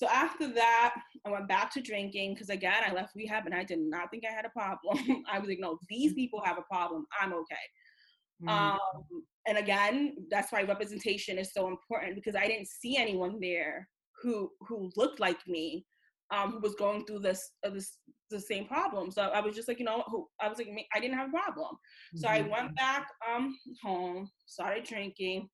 [0.00, 0.94] So after that,
[1.26, 4.24] I went back to drinking because again, I left rehab and I did not think
[4.26, 4.96] I had a problem.
[5.30, 7.04] I was like, no, these people have a problem.
[7.20, 7.54] I'm okay.
[8.42, 8.48] Mm-hmm.
[8.48, 8.78] Um,
[9.46, 13.90] and again, that's why representation is so important because I didn't see anyone there
[14.22, 15.84] who who looked like me,
[16.30, 17.98] um, who was going through this uh, this
[18.30, 19.10] the same problem.
[19.10, 21.32] So I was just like, you know, who I was like, I didn't have a
[21.32, 21.76] problem.
[22.14, 22.46] So mm-hmm.
[22.46, 25.50] I went back um home, started drinking,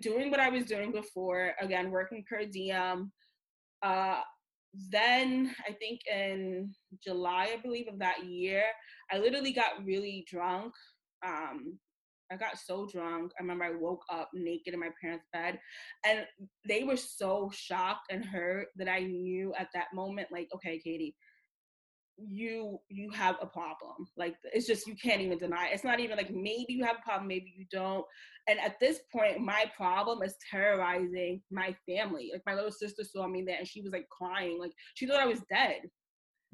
[0.00, 1.52] doing what I was doing before.
[1.60, 3.12] Again, working per diem.
[3.82, 4.20] Uh,
[4.90, 8.64] then I think in July, I believe, of that year,
[9.10, 10.72] I literally got really drunk.
[11.24, 11.78] Um,
[12.32, 13.32] I got so drunk.
[13.38, 15.58] I remember I woke up naked in my parents' bed,
[16.04, 16.24] and
[16.66, 21.14] they were so shocked and hurt that I knew at that moment, like, okay, Khadi,
[22.16, 25.74] you you have a problem like it's just you can't even deny it.
[25.74, 28.04] it's not even like maybe you have a problem maybe you don't
[28.48, 33.26] and at this point my problem is terrorizing my family like my little sister saw
[33.26, 35.80] me there and she was like crying like she thought i was dead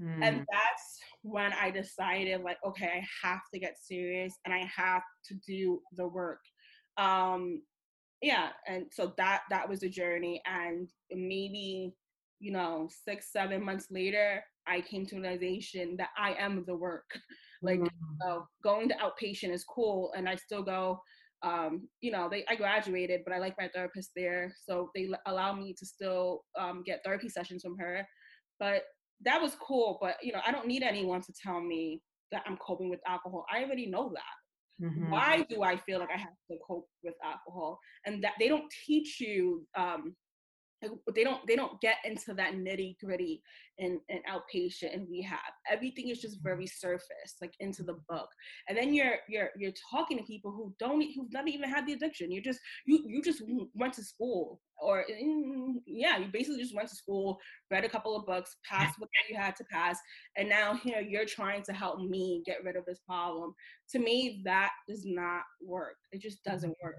[0.01, 0.19] mm.
[0.23, 0.43] and hmm.
[0.51, 5.35] that's when i decided like okay i have to get serious and i have to
[5.47, 6.41] do the work
[6.97, 7.61] um
[8.23, 11.93] yeah and so that that was the journey and maybe
[12.39, 17.11] you know six seven months later I came to realization that I am the work.
[17.63, 18.39] like mm-hmm.
[18.63, 21.01] going to outpatient is cool, and I still go.
[21.43, 25.55] Um, you know, they I graduated, but I like my therapist there, so they allow
[25.55, 28.07] me to still um, get therapy sessions from her.
[28.59, 28.83] But
[29.25, 29.99] that was cool.
[30.01, 33.45] But you know, I don't need anyone to tell me that I'm coping with alcohol.
[33.53, 34.87] I already know that.
[34.87, 35.11] Mm-hmm.
[35.11, 37.79] Why do I feel like I have to cope with alcohol?
[38.07, 40.15] And that they don't teach you um,
[41.15, 43.43] they don't they don't get into that nitty gritty
[43.79, 45.39] in, in outpatient and rehab.
[45.71, 46.89] Everything is just very mm-hmm.
[46.89, 48.29] surface like into the book.
[48.69, 51.93] And then you're you're you're talking to people who don't who've never even had the
[51.93, 52.31] addiction.
[52.31, 53.43] You just you you just
[53.75, 57.39] went to school or in, yeah you basically just went to school
[57.71, 59.99] read a couple of books passed what you had to pass
[60.39, 63.55] and now here you're trying to help me get rid of this problem.
[63.91, 65.97] To me that does not work.
[66.13, 66.97] It just doesn't work.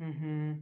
[0.00, 0.26] Mm-hmm.
[0.26, 0.52] mm-hmm.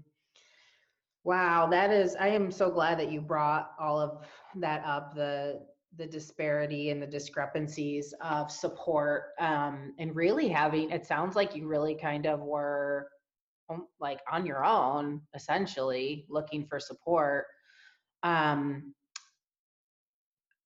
[1.24, 5.60] Wow, that is I am so glad that you brought all of that up the
[5.96, 11.66] the disparity and the discrepancies of support um, and really having it sounds like you
[11.66, 13.08] really kind of were
[13.70, 17.46] um, like on your own essentially looking for support
[18.22, 18.94] um,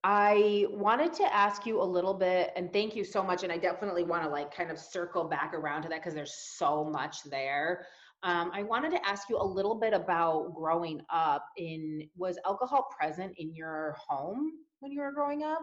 [0.04, 3.42] I wanted to ask you a little bit, and thank you so much.
[3.42, 6.34] And I definitely want to like kind of circle back around to that because there's
[6.34, 7.86] so much there.
[8.24, 11.44] Um, I wanted to ask you a little bit about growing up.
[11.56, 15.62] In was alcohol present in your home when you were growing up?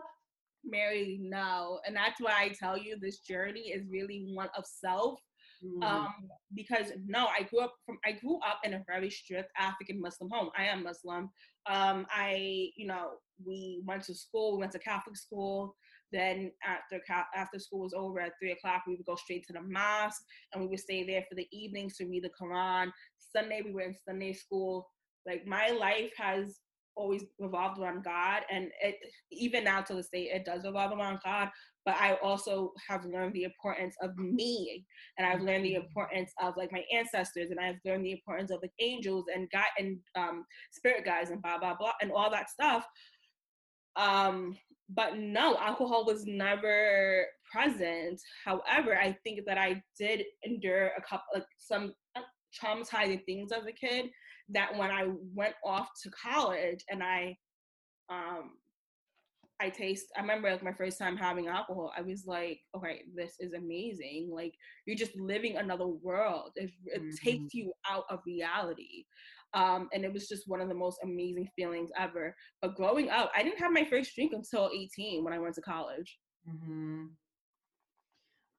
[0.63, 5.19] Mary, no, and that's why I tell you this journey is really one of self.
[5.63, 5.83] Mm.
[5.83, 6.13] Um,
[6.53, 10.29] because no, I grew up from I grew up in a very strict African Muslim
[10.31, 10.49] home.
[10.57, 11.29] I am Muslim.
[11.67, 13.11] Um, I, you know,
[13.45, 15.75] we went to school, we went to Catholic school.
[16.15, 17.03] Then after
[17.35, 20.23] after school was over at three o'clock, we would go straight to the mosque
[20.53, 22.89] and we would stay there for the evenings to read the Quran.
[23.35, 24.87] Sunday we were in Sunday school.
[25.25, 26.61] Like my life has
[26.95, 28.95] always revolved around God, and it
[29.29, 31.49] even now to this day it does revolve around God.
[31.85, 34.85] But I also have learned the importance of me,
[35.17, 35.87] and I've learned the mm-hmm.
[35.87, 39.65] importance of like my ancestors, and I've learned the importance of like angels and God
[39.77, 42.85] and um, spirit guides and blah blah blah and all that stuff.
[43.97, 44.55] Um,
[44.89, 48.21] but no, alcohol was never present.
[48.43, 51.93] However, I think that I did endure a couple, like some
[52.61, 54.09] traumatizing things as a kid.
[54.49, 57.35] That when I went off to college and I,
[58.09, 58.51] um,
[59.59, 60.07] I taste.
[60.17, 61.91] I remember like my first time having alcohol.
[61.97, 64.29] I was like, okay, this is amazing.
[64.31, 64.53] Like
[64.85, 66.51] you're just living another world.
[66.55, 67.09] It, it mm-hmm.
[67.23, 69.05] takes you out of reality.
[69.55, 72.35] Um, and it was just one of the most amazing feelings ever.
[72.61, 75.61] But growing up, I didn't have my first drink until 18 when I went to
[75.61, 76.19] college.
[76.47, 77.05] Mm-hmm.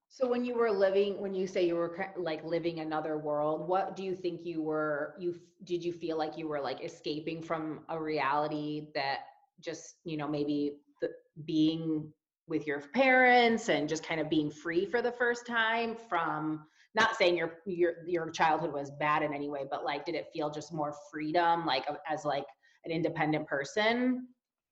[0.09, 3.95] So when you were living, when you say you were like living another world, what
[3.95, 5.13] do you think you were?
[5.19, 9.19] You did you feel like you were like escaping from a reality that
[9.61, 11.09] just you know maybe the,
[11.45, 12.11] being
[12.47, 16.65] with your parents and just kind of being free for the first time from
[16.97, 20.25] not saying your your your childhood was bad in any way but like did it
[20.33, 22.45] feel just more freedom like as like
[22.83, 24.27] an independent person?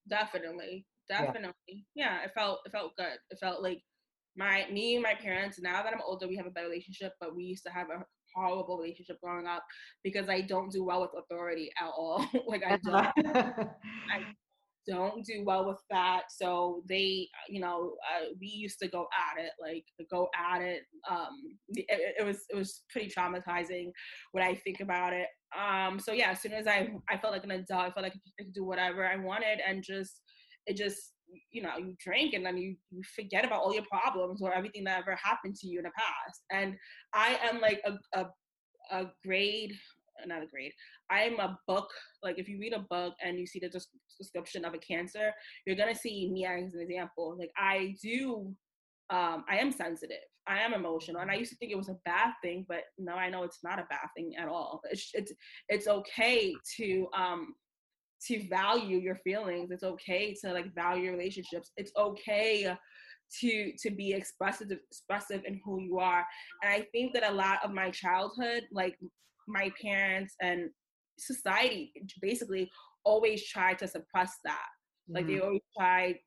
[0.10, 1.54] Definitely definitely.
[1.96, 3.18] Yeah, yeah it felt it felt good.
[3.30, 3.82] It felt like
[4.36, 7.34] my me and my parents now that i'm older we have a better relationship but
[7.34, 8.04] we used to have a
[8.36, 9.64] horrible relationship growing up
[10.04, 12.26] because i don't do well with authority at all.
[12.48, 13.08] Like i don't.
[14.12, 14.26] I
[14.88, 16.24] don't do well with that.
[16.30, 20.84] So they, you know, uh, we used to go at it, like go at it.
[21.10, 21.86] Um, it,
[22.20, 23.92] it, was it was pretty traumatizing
[24.32, 25.28] when I think about it.
[25.58, 28.16] Um, so yeah, as soon as I I felt like an adult, I felt like
[28.16, 30.22] I could do whatever I wanted, and just
[30.68, 31.14] it just
[31.52, 34.84] you know you drink and then you, you forget about all your problems or everything
[34.84, 36.42] that ever happened to you in the past.
[36.52, 36.76] And
[37.14, 38.26] I am like a, a
[38.92, 39.74] a grade
[40.26, 40.72] not a grade.
[41.10, 41.90] I'm a book.
[42.24, 43.72] Like if you read a book and you see the
[44.18, 45.32] description of a cancer,
[45.66, 47.36] you're gonna see me as an example.
[47.38, 48.54] Like I do,
[49.10, 50.18] um, I am sensitive.
[50.48, 53.16] I am emotional, and I used to think it was a bad thing, but now
[53.16, 54.82] I know it's not a bad thing at all.
[54.92, 55.34] It's it's
[55.70, 57.56] it's okay to um
[58.28, 59.72] to value your feelings.
[59.72, 61.72] It's okay to like value relationships.
[61.78, 62.76] It's okay
[63.40, 66.26] to to be expressive expressive in who you are
[66.62, 68.98] and i think that a lot of my childhood like
[69.48, 70.70] my parents and
[71.18, 72.70] society basically
[73.04, 74.68] always try to suppress that.
[75.08, 75.34] Like mm-hmm.
[75.34, 76.20] they always try,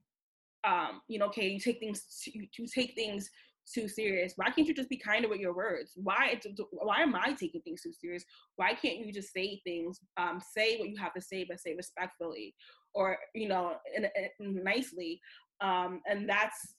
[0.65, 3.31] um, you know, okay, you take things to, you take things
[3.73, 4.33] too serious.
[4.37, 5.93] Why can't you just be kinder with your words?
[5.97, 8.25] Why why am I taking things too serious?
[8.57, 11.75] Why can't you just say things, um, say what you have to say, but say
[11.75, 12.55] respectfully,
[12.95, 14.07] or you know, in,
[14.41, 15.21] in, nicely?
[15.61, 16.75] Um, and that's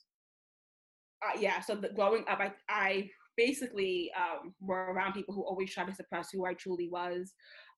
[1.24, 1.62] uh, yeah.
[1.62, 5.96] So the, growing up, I I basically um, were around people who always tried to
[5.96, 7.34] suppress who I truly was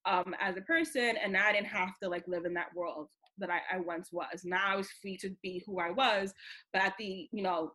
[0.06, 3.52] um, as a person, and I didn't have to like live in that world that
[3.52, 4.41] I, I once was.
[4.43, 6.34] Now I was free to be who I was,
[6.74, 7.74] but at the you know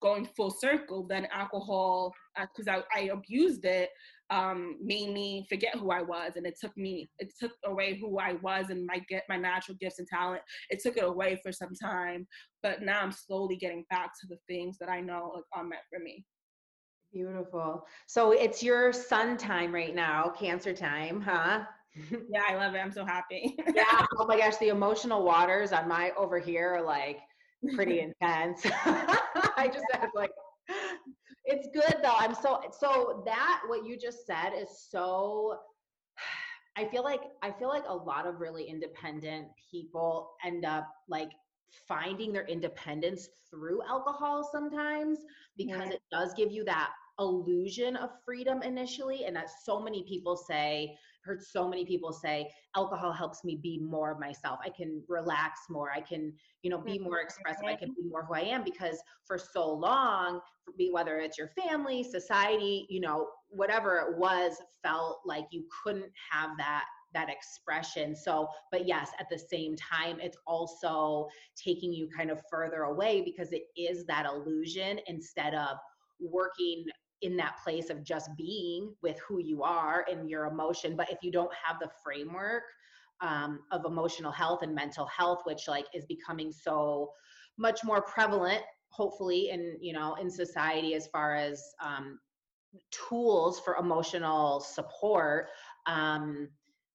[0.00, 3.90] going full circle, then alcohol because uh, I, I abused it
[4.30, 8.18] um, made me forget who I was, and it took me it took away who
[8.20, 10.42] I was and my get my natural gifts and talent.
[10.70, 12.28] It took it away for some time,
[12.62, 15.82] but now I'm slowly getting back to the things that I know like, are meant
[15.90, 16.24] for me.
[17.14, 17.86] Beautiful.
[18.06, 21.62] So it's your sun time right now, cancer time, huh?
[22.28, 22.78] yeah, I love it.
[22.78, 23.56] I'm so happy.
[23.74, 24.04] yeah.
[24.18, 27.20] Oh my gosh, the emotional waters on my over here are like
[27.72, 28.66] pretty intense.
[28.66, 30.32] I just have like
[31.44, 32.16] it's good though.
[32.18, 35.60] I'm so so that what you just said is so
[36.76, 41.30] I feel like I feel like a lot of really independent people end up like
[41.86, 45.20] finding their independence through alcohol sometimes
[45.56, 50.36] because it does give you that illusion of freedom initially and that so many people
[50.36, 54.58] say heard so many people say alcohol helps me be more of myself.
[54.62, 55.90] I can relax more.
[55.90, 57.24] I can you know be more mm-hmm.
[57.24, 57.64] expressive.
[57.64, 58.02] I can mm-hmm.
[58.02, 60.40] be more who i am because for so long
[60.76, 66.10] be whether it's your family society you know whatever it was felt like you couldn't
[66.30, 66.84] have that
[67.14, 68.14] that expression.
[68.16, 73.22] So, but yes, at the same time, it's also taking you kind of further away
[73.24, 75.76] because it is that illusion instead of
[76.20, 76.84] working
[77.24, 80.94] in that place of just being with who you are and your emotion.
[80.94, 82.64] But if you don't have the framework
[83.20, 87.10] um, of emotional health and mental health, which like is becoming so
[87.56, 92.18] much more prevalent, hopefully, in you know in society as far as um,
[92.90, 95.48] tools for emotional support.
[95.86, 96.48] Um,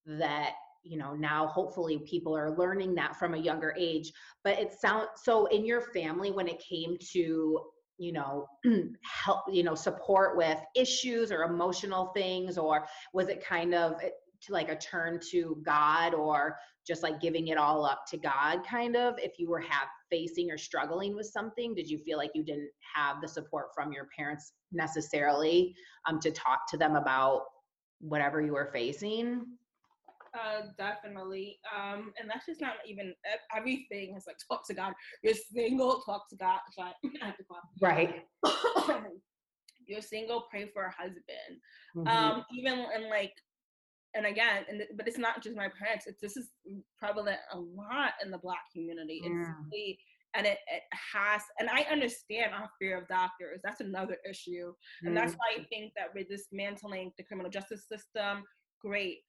[0.05, 0.53] that
[0.83, 4.11] you know now hopefully people are learning that from a younger age
[4.45, 7.59] but it sounds so in your family when it came to
[7.99, 8.47] you know
[9.03, 14.09] help you know support with issues or emotional things or was it kind of eh,
[14.49, 16.55] like a turn to god or
[16.87, 19.15] just like giving it all up to god kind of?
[19.19, 22.71] If you were have facing or struggling with something did you feel like you didn't
[22.95, 25.75] have the support from your parents necessarily
[26.07, 27.41] um, to talk to them about
[27.99, 29.45] whatever you were facing
[30.33, 31.59] uh, definitely.
[31.75, 33.13] Um, and that's just not even
[33.55, 34.93] everything is like talk to God.
[35.23, 36.59] You're single, talk to God.
[36.71, 37.43] Sorry, I have to
[37.81, 38.25] Right.
[39.87, 41.59] You're single, pray for a husband.
[41.95, 42.07] Mm-hmm.
[42.07, 43.33] Um, even in like,
[44.13, 46.05] and again, and but it's not just my parents.
[46.07, 46.49] It's this is
[46.97, 49.21] prevalent a lot in the Black community.
[49.23, 49.53] It's yeah.
[49.71, 49.99] really,
[50.35, 54.71] and it, it has and i understand our fear of doctors that's another issue
[55.03, 55.57] and that's mm-hmm.
[55.57, 58.43] why i think that we're dismantling the criminal justice system
[58.81, 59.19] great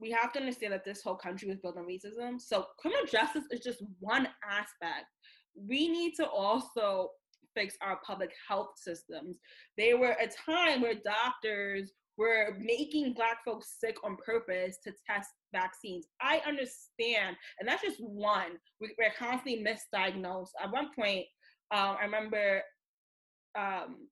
[0.00, 2.40] we have to understand that this whole country was built on racism.
[2.40, 5.06] So criminal justice is just one aspect.
[5.54, 7.10] We need to also
[7.54, 9.38] fix our public health systems.
[9.78, 15.30] There were a time where doctors were making black folks sick on purpose to test
[15.52, 16.06] vaccines.
[16.20, 18.52] I understand, and that's just one.
[18.80, 20.50] We, are constantly misdiagnosed.
[20.62, 21.24] At one point,
[21.74, 22.62] um, I remember,
[23.58, 24.08] um,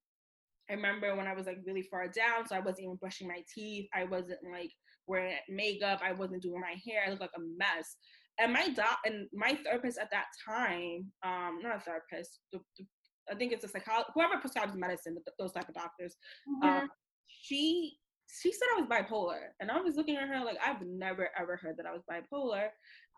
[0.70, 3.43] I remember when I was like really far down, so I wasn't even brushing my
[3.55, 3.87] teeth.
[3.95, 4.70] I wasn't like
[5.07, 6.00] wearing makeup.
[6.02, 7.02] I wasn't doing my hair.
[7.07, 7.96] I looked like a mess.
[8.38, 12.84] And my doc and my therapist at that time, um, not a therapist, the, the,
[13.30, 16.16] I think it's a psychologist, whoever prescribes medicine, those type of doctors.
[16.48, 16.68] Mm-hmm.
[16.68, 16.88] Um,
[17.28, 17.96] she
[18.40, 21.57] she said I was bipolar, and I was looking at her like I've never ever
[21.57, 22.68] heard that I was bipolar.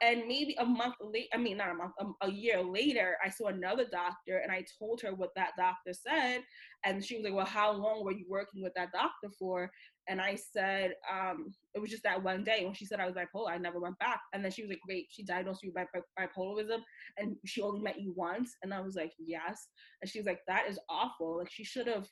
[0.02, 3.16] And maybe a month later, I mean not a month, a, um, a year later,
[3.24, 6.42] I saw another doctor, and I told her what that doctor said,
[6.84, 9.70] and she was like, "Well, how long were you working with that doctor for?"
[10.08, 13.14] And I said, um, it was just that one day when she said I was
[13.14, 14.20] bipolar, I never went back.
[14.32, 15.86] And then she was like, wait, she diagnosed you with
[16.18, 16.80] bipolarism
[17.18, 18.54] and she only met you once.
[18.62, 19.68] And I was like, yes.
[20.00, 21.38] And she was like, that is awful.
[21.38, 22.06] Like she should have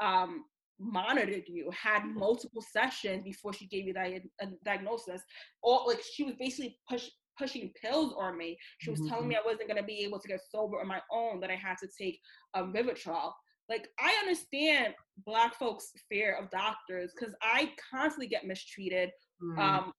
[0.00, 0.44] um,
[0.80, 4.10] monitored you, had multiple sessions before she gave you that
[4.40, 5.22] a diagnosis.
[5.62, 7.08] Or like she was basically push,
[7.38, 8.56] pushing pills on me.
[8.78, 9.10] She was mm-hmm.
[9.10, 11.50] telling me I wasn't going to be able to get sober on my own, that
[11.50, 12.20] I had to take
[12.54, 13.32] um, Vivitrol
[13.68, 14.94] like i understand
[15.26, 19.10] black folks fear of doctors because i constantly get mistreated
[19.42, 19.58] mm.
[19.58, 19.92] um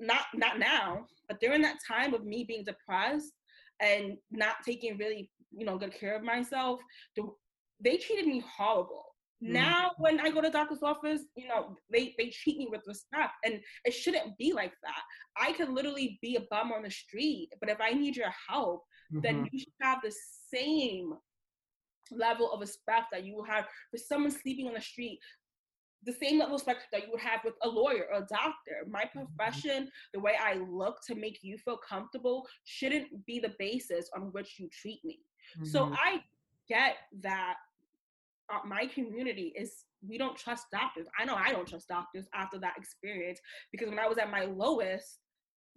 [0.00, 3.32] not not now but during that time of me being depressed
[3.80, 6.80] and not taking really you know good care of myself
[7.84, 9.04] they treated me horrible
[9.42, 9.48] mm.
[9.48, 13.32] now when i go to doctor's office you know they they treat me with respect
[13.44, 15.02] and it shouldn't be like that
[15.38, 18.82] i could literally be a bum on the street but if i need your help
[19.12, 19.20] mm-hmm.
[19.20, 20.14] then you should have the
[20.52, 21.12] same
[22.16, 25.18] level of respect that you will have for someone sleeping on the street
[26.04, 28.86] the same level of respect that you would have with a lawyer or a doctor.
[28.88, 29.24] My mm-hmm.
[29.36, 34.32] profession, the way I look to make you feel comfortable, shouldn't be the basis on
[34.32, 35.20] which you treat me.
[35.56, 35.66] Mm-hmm.
[35.66, 36.20] So I
[36.68, 37.54] get that
[38.52, 41.06] uh, my community is we don't trust doctors.
[41.18, 43.38] I know I don't trust doctors after that experience
[43.70, 45.18] because when I was at my lowest,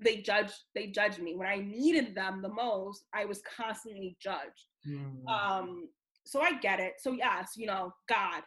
[0.03, 1.35] they judged they judged me.
[1.35, 4.65] When I needed them the most, I was constantly judged.
[4.87, 5.27] Mm-hmm.
[5.27, 5.87] Um,
[6.25, 6.93] so I get it.
[6.99, 8.41] So yes, you know, God,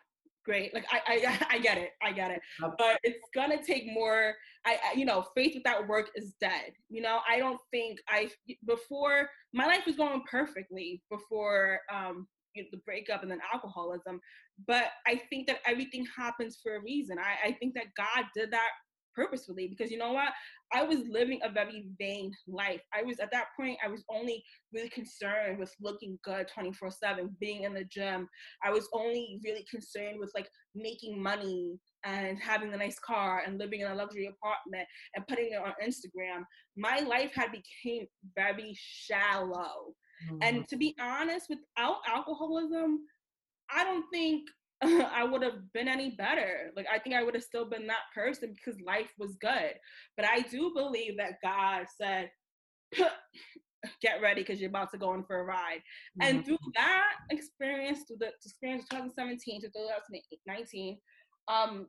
[0.45, 0.73] great.
[0.75, 1.91] Like I, I, I get it.
[2.03, 2.41] I get it.
[2.61, 4.35] But it's gonna take more.
[4.65, 6.73] I, I, you know, faith without work is dead.
[6.89, 8.31] You know, I don't think I
[8.67, 14.21] before my life was going perfectly before um you know, the breakup and then alcoholism.
[14.67, 17.19] But I think that everything happens for a reason.
[17.19, 18.71] I, I think that God did that
[19.19, 20.33] purposefully because you know what?
[20.73, 22.83] I was living a very vain life.
[22.95, 27.37] I was at that point i was only really concerned with looking good 24 7
[27.41, 28.29] being in the gym.
[28.65, 33.59] I was only really concerned with like making money and having a nice car and
[33.59, 36.45] living in a luxury apartment and putting it on instagram.
[36.77, 38.07] My life had became
[38.37, 39.95] very shallow.
[40.19, 40.39] Mm-hmm.
[40.43, 42.99] and to be honest without alcoholism
[43.71, 44.49] i don't think
[44.83, 46.71] I would have been any better.
[46.77, 49.75] Like I think I would have still been that person because life was good.
[50.17, 52.31] But I do believe that God said,
[54.03, 55.83] "Get ready because you're about to go in for a ride."
[56.21, 56.23] Mm-hmm.
[56.23, 60.99] And through that experience, through the experience of 2017 to 2019,
[61.49, 61.89] um,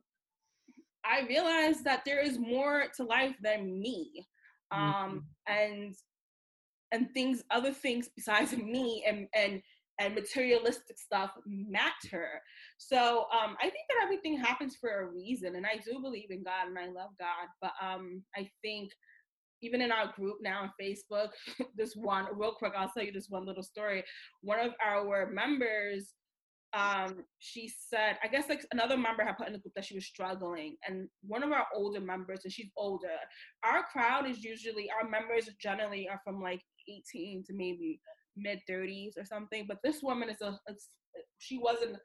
[1.04, 4.26] I realized that there is more to life than me,
[4.72, 5.18] um, mm-hmm.
[5.46, 5.94] and
[6.92, 9.62] and things, other things besides me, and and
[10.00, 12.40] and materialistic stuff matter.
[12.78, 16.42] So um, I think that everything happens for a reason, and I do believe in
[16.42, 17.48] God and I love God.
[17.60, 18.90] But um, I think
[19.62, 21.28] even in our group now on Facebook,
[21.76, 24.02] this one real quick, I'll tell you this one little story.
[24.40, 26.14] One of our members,
[26.72, 29.94] um, she said, I guess like another member had put in the group that she
[29.94, 33.18] was struggling, and one of our older members, and she's older.
[33.64, 38.00] Our crowd is usually our members generally are from like 18 to maybe
[38.36, 39.66] mid 30s or something.
[39.68, 40.74] But this woman is a, a
[41.38, 41.96] she wasn't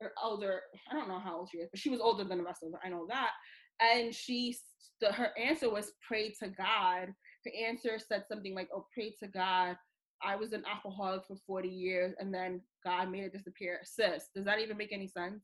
[0.00, 0.60] her older.
[0.90, 2.70] I don't know how old she is, but she was older than the rest of
[2.70, 2.80] them.
[2.84, 3.30] I know that.
[3.80, 4.56] And she,
[5.00, 7.08] the, her answer was pray to God.
[7.44, 9.76] Her answer said something like, "Oh, pray to God."
[10.24, 13.80] I was an alcoholic for 40 years, and then God made it disappear.
[13.82, 15.42] Sis, does that even make any sense?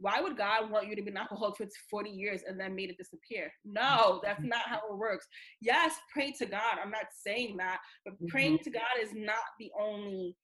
[0.00, 2.90] Why would God want you to be an alcoholic for 40 years and then made
[2.90, 3.52] it disappear?
[3.64, 5.26] No, that's not how it works.
[5.60, 6.78] Yes, pray to God.
[6.82, 8.26] I'm not saying that, but mm-hmm.
[8.28, 10.36] praying to God is not the only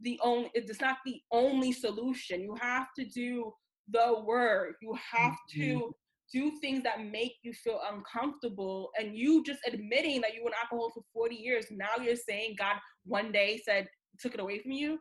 [0.00, 2.40] the only it's not the only solution.
[2.40, 3.52] You have to do
[3.88, 4.76] the work.
[4.80, 5.60] You have mm-hmm.
[5.60, 5.94] to
[6.32, 10.56] do things that make you feel uncomfortable and you just admitting that you were an
[10.62, 13.86] alcoholic for 40 years now you're saying god one day said
[14.18, 14.98] took it away from you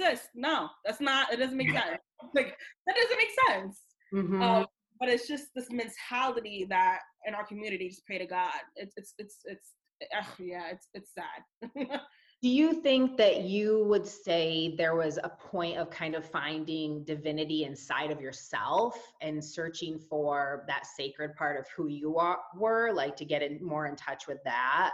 [0.00, 1.98] sis no that's not it doesn't make sense
[2.34, 2.56] like
[2.86, 3.80] that doesn't make sense.
[4.14, 4.42] Mm-hmm.
[4.42, 4.66] Um,
[5.00, 8.60] but it's just this mentality that in our community just pray to God.
[8.76, 9.72] It's it's it's it's
[10.16, 12.00] uh, yeah, it's it's sad.
[12.40, 17.02] Do you think that you would say there was a point of kind of finding
[17.02, 22.92] divinity inside of yourself and searching for that sacred part of who you are, were,
[22.92, 24.92] like to get in more in touch with that?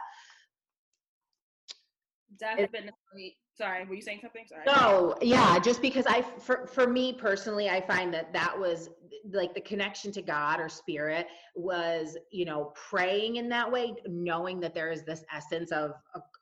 [2.38, 4.44] Definitely sorry were you saying something?
[4.48, 4.62] Sorry.
[4.66, 8.90] No yeah just because i for, for me personally i find that that was
[9.32, 14.60] like the connection to god or spirit was you know praying in that way knowing
[14.60, 15.92] that there is this essence of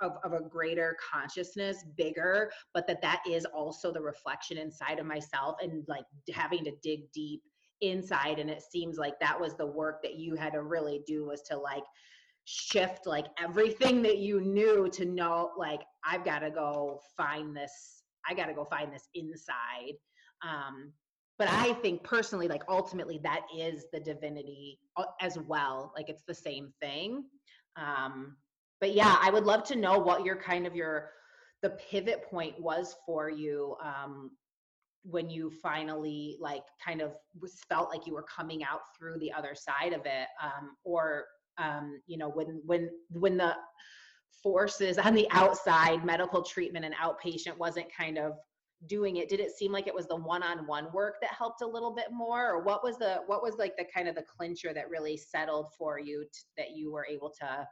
[0.01, 5.07] of, of a greater consciousness bigger but that that is also the reflection inside of
[5.07, 7.43] myself and like having to dig deep
[7.83, 11.27] inside and it seems like that was the work that you had to really do
[11.27, 11.83] was to like
[12.45, 18.03] shift like everything that you knew to know like i've got to go find this
[18.29, 19.95] i got to go find this inside.
[20.47, 20.93] Um
[21.39, 26.25] but i think personally like ultimately that is the divinity uh, as well like it's
[26.27, 27.25] the same thing.
[27.77, 28.37] Um
[28.81, 31.11] but yeah i would love to know what your kind of your
[31.63, 34.33] the pivot point was for you um
[35.05, 37.13] when you finally like kind of
[37.69, 41.25] felt like you were coming out through the other side of it um or
[41.59, 43.55] um, you know when when when the
[44.43, 48.33] forces on the outside medical treatment and outpatient wasn't kind of
[48.89, 51.95] doing it did it seem like it was the one-on-one work that helped a little
[51.95, 52.51] bit more?
[52.51, 55.69] Or what was the what was like the kind of the clincher that really settled
[55.79, 57.67] for you to, that you were able to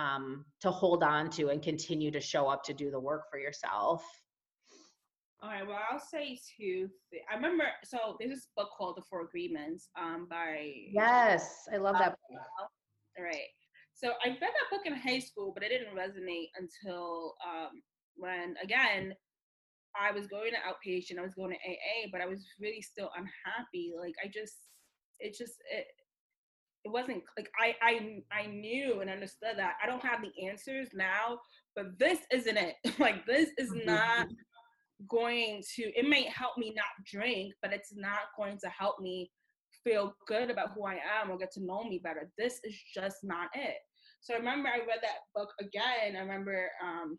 [0.00, 3.38] um to hold on to and continue to show up to do the work for
[3.38, 4.04] yourself?
[5.42, 9.02] All right well i'll say two th- i remember so there's this book called the
[9.08, 12.68] four agreements um by yes i love that book
[13.18, 13.50] Right.
[13.94, 17.82] So I read that book in high school, but it didn't resonate until um,
[18.16, 19.12] when, again,
[20.00, 23.10] I was going to outpatient, I was going to AA, but I was really still
[23.16, 23.92] unhappy.
[23.98, 24.56] Like I just,
[25.18, 25.86] it just, it,
[26.84, 30.88] it wasn't like I, I, I knew and understood that I don't have the answers
[30.94, 31.38] now,
[31.76, 32.76] but this isn't it.
[32.98, 33.86] like this is mm-hmm.
[33.86, 34.28] not
[35.08, 35.82] going to.
[35.82, 39.30] It may help me not drink, but it's not going to help me
[39.84, 42.30] feel good about who I am or get to know me better.
[42.38, 43.76] This is just not it.
[44.20, 46.16] So I remember I read that book again.
[46.16, 47.18] I remember um,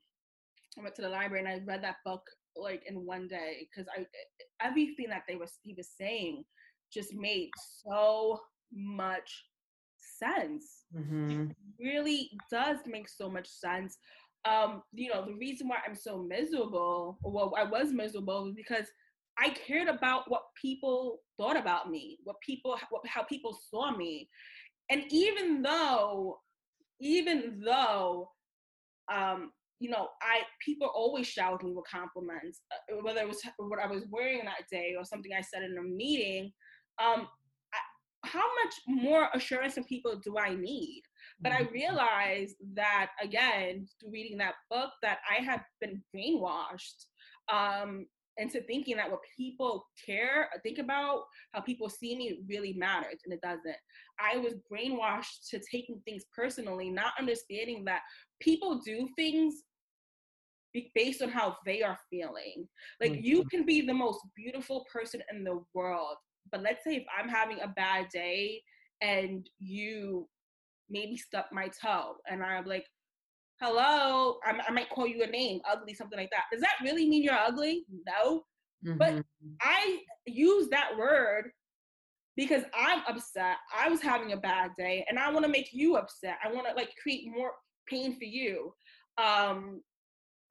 [0.78, 2.22] I went to the library and I read that book
[2.55, 4.05] like in one day because I
[4.66, 6.43] everything that they was he was saying
[6.93, 7.49] just made
[7.86, 8.39] so
[8.74, 9.45] much
[9.97, 10.84] sense.
[10.95, 11.47] Mm-hmm.
[11.80, 13.97] really does make so much sense.
[14.45, 18.88] Um, you know, the reason why I'm so miserable, well, I was miserable because
[19.38, 24.30] I cared about what people thought about me, what people, what, how people saw me.
[24.89, 26.39] and even though,
[26.99, 28.30] even though,
[29.12, 33.80] um, you know, I people always showered me with compliments, uh, whether it was what
[33.80, 36.51] I was wearing that day or something I said in a meeting.
[37.03, 37.28] Um,
[37.74, 41.01] I, how much more assurance from people do I need?
[41.39, 41.74] But I mm-hmm.
[41.74, 47.05] realized that again through reading that book that I had been brainwashed
[47.51, 48.05] um,
[48.38, 51.23] into thinking that what people care, think about,
[51.53, 53.75] how people see me really matters, and it doesn't.
[54.19, 58.01] I was brainwashed to taking things personally, not understanding that
[58.39, 59.63] people do things
[60.95, 62.67] based on how they are feeling.
[63.01, 63.25] Like mm-hmm.
[63.25, 66.15] you can be the most beautiful person in the world,
[66.51, 68.61] but let's say if I'm having a bad day
[69.01, 70.27] and you
[70.89, 72.86] maybe stub my toe and I'm like,
[73.62, 76.45] hello, I, I might call you a name, ugly, something like that.
[76.51, 77.86] Does that really mean you're ugly?
[78.07, 78.43] No.
[78.86, 78.97] Mm-hmm.
[78.97, 79.24] But
[79.62, 81.51] I use that word
[82.36, 83.57] because I'm upset.
[83.78, 86.38] I was having a bad day and I want to make you upset.
[86.43, 87.51] I want to like create more
[87.88, 88.74] pain for you.
[89.18, 89.82] Um,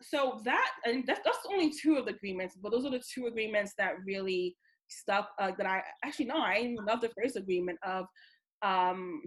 [0.02, 3.26] so that and that's, that's only two of the agreements, but those are the two
[3.26, 4.56] agreements that really
[4.88, 5.30] stuck.
[5.38, 8.06] Uh, that I actually no, I even love the first agreement of
[8.62, 9.20] um,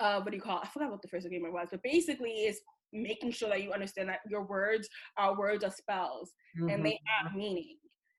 [0.00, 0.58] uh, what do you call?
[0.58, 0.64] It?
[0.64, 2.60] I forgot what the first agreement was, but basically is
[2.94, 4.88] making sure that you understand that your words
[5.18, 6.70] are words are spells mm-hmm.
[6.70, 7.76] and they have meaning.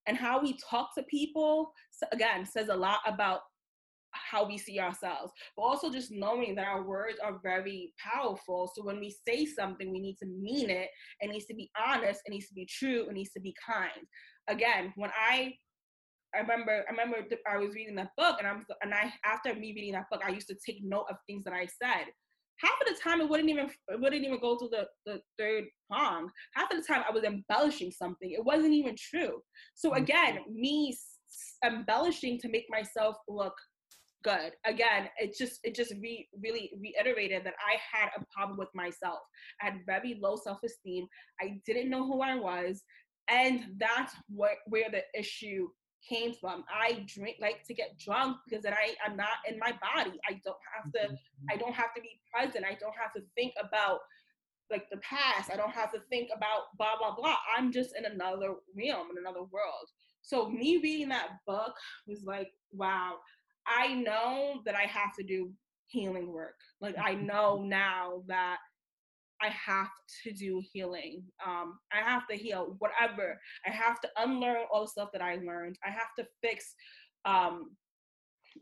[0.07, 1.71] And how we talk to people
[2.11, 3.39] again says a lot about
[4.11, 8.71] how we see ourselves, but also just knowing that our words are very powerful.
[8.73, 10.89] So when we say something, we need to mean it.
[11.21, 12.21] It needs to be honest.
[12.25, 13.07] It needs to be true.
[13.09, 13.91] It needs to be kind.
[14.47, 15.53] Again, when I
[16.35, 17.17] I remember I remember
[17.49, 20.31] I was reading that book and I'm and I after me reading that book I
[20.31, 22.07] used to take note of things that I said.
[22.57, 25.65] Half of the time it wouldn't even it wouldn't even go to the, the third
[25.89, 26.29] prong.
[26.53, 28.31] Half of the time I was embellishing something.
[28.31, 29.41] It wasn't even true.
[29.75, 30.03] So mm-hmm.
[30.03, 30.95] again, me
[31.63, 33.55] embellishing to make myself look
[34.23, 34.53] good.
[34.65, 39.19] Again, it just it just re, really reiterated that I had a problem with myself.
[39.61, 41.07] I had very low self-esteem.
[41.39, 42.81] I didn't know who I was,
[43.29, 45.67] and that's what where the issue
[46.07, 46.63] came from.
[46.69, 50.19] I drink like to get drunk because then I am not in my body.
[50.27, 51.45] I don't have to mm-hmm.
[51.49, 52.65] I don't have to be present.
[52.65, 53.99] I don't have to think about
[54.71, 55.51] like the past.
[55.51, 57.37] I don't have to think about blah blah blah.
[57.55, 59.87] I'm just in another realm, in another world.
[60.21, 61.73] So me reading that book
[62.07, 63.17] was like, wow,
[63.67, 65.51] I know that I have to do
[65.87, 66.55] healing work.
[66.81, 67.27] Like I mm-hmm.
[67.27, 68.57] know now that
[69.45, 69.91] I have
[70.23, 71.23] to do healing.
[71.45, 73.39] Um, I have to heal whatever.
[73.65, 75.77] I have to unlearn all the stuff that I learned.
[75.85, 76.73] I have to fix
[77.25, 77.71] um,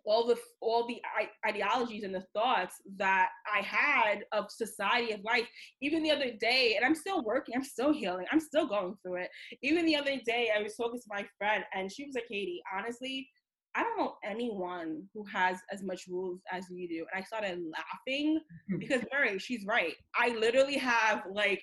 [0.05, 0.99] all the all the
[1.47, 5.47] ideologies and the thoughts that I had of society of life.
[5.81, 7.55] Even the other day, and I'm still working.
[7.55, 8.25] I'm still healing.
[8.31, 9.29] I'm still going through it.
[9.61, 12.57] Even the other day, I was talking to my friend, and she was like, "Khadi,
[12.77, 13.29] honestly."
[13.75, 17.05] I don't know anyone who has as much rules as you do.
[17.11, 18.77] And I started laughing mm-hmm.
[18.77, 19.93] because Murray, she's right.
[20.15, 21.61] I literally have like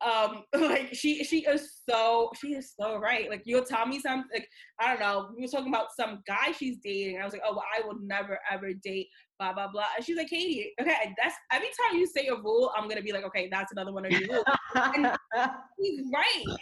[0.00, 4.28] um like she she is so she is so right like you'll tell me something
[4.32, 4.48] like
[4.80, 7.52] i don't know we were talking about some guy she's dating i was like oh
[7.52, 9.08] well, i will never ever date
[9.38, 12.72] blah blah blah and she's like Khadi okay that's every time you say a rule
[12.76, 15.16] i'm gonna be like okay that's another one of your rules and
[15.78, 16.58] he's right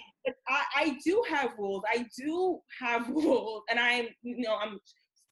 [0.49, 1.83] I, I do have rules.
[1.93, 4.79] I do have rules, and I'm, you know, I'm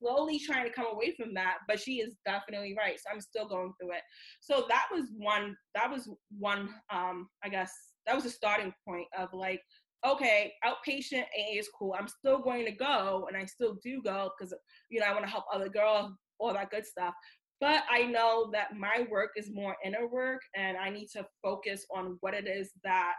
[0.01, 1.59] slowly trying to come away from that.
[1.69, 2.99] But she is definitely right.
[2.99, 4.03] So I'm still going through it.
[4.41, 5.57] So that was one.
[5.75, 6.69] That was one.
[6.93, 7.73] Um, I guess
[8.07, 9.61] that was a starting point of like,
[10.07, 11.95] okay, outpatient AA is cool.
[11.99, 14.55] I'm still going to go, and I still do go because
[14.91, 17.15] you know I want to help other girls, all that good stuff.
[17.61, 21.87] But I know that my work is more inner work, and I need to focus
[21.95, 23.15] on what it is that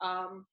[0.00, 0.46] um,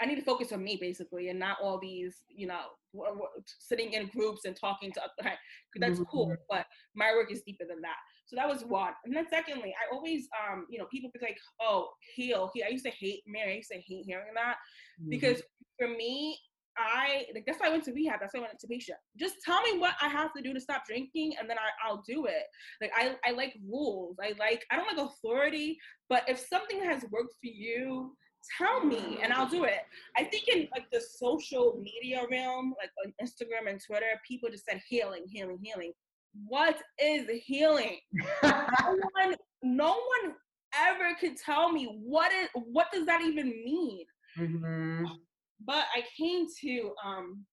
[0.00, 2.60] I need to focus on me basically, and not all these, you know,
[2.94, 5.00] w- w- sitting in groups and talking to.
[5.20, 5.34] Okay,
[5.76, 6.10] that's mm-hmm.
[6.10, 7.96] cool, but my work is deeper than that.
[8.26, 8.92] So that was one.
[9.04, 12.72] And then secondly, I always, um, you know, people be like, "Oh, heal, heal." I
[12.72, 13.52] used to hate Mary.
[13.52, 14.56] I used to hate hearing that
[15.00, 15.10] mm-hmm.
[15.10, 15.42] because
[15.78, 16.38] for me,
[16.78, 18.20] I like that's why I went to rehab.
[18.20, 18.98] That's why I went to patient.
[19.18, 22.02] Just tell me what I have to do to stop drinking, and then I, I'll
[22.06, 22.44] do it.
[22.80, 24.16] Like I, I like rules.
[24.22, 28.12] I like I don't like authority, but if something has worked for you
[28.58, 29.80] tell me and I'll do it.
[30.16, 34.64] I think in like the social media realm, like on Instagram and Twitter, people just
[34.64, 35.92] said healing, healing, healing.
[36.46, 37.98] What is healing?
[38.42, 38.66] no
[39.12, 40.34] one, no one
[40.74, 44.04] ever could tell me what is what does that even mean.
[44.38, 45.06] Mm-hmm.
[45.66, 47.44] But I came to um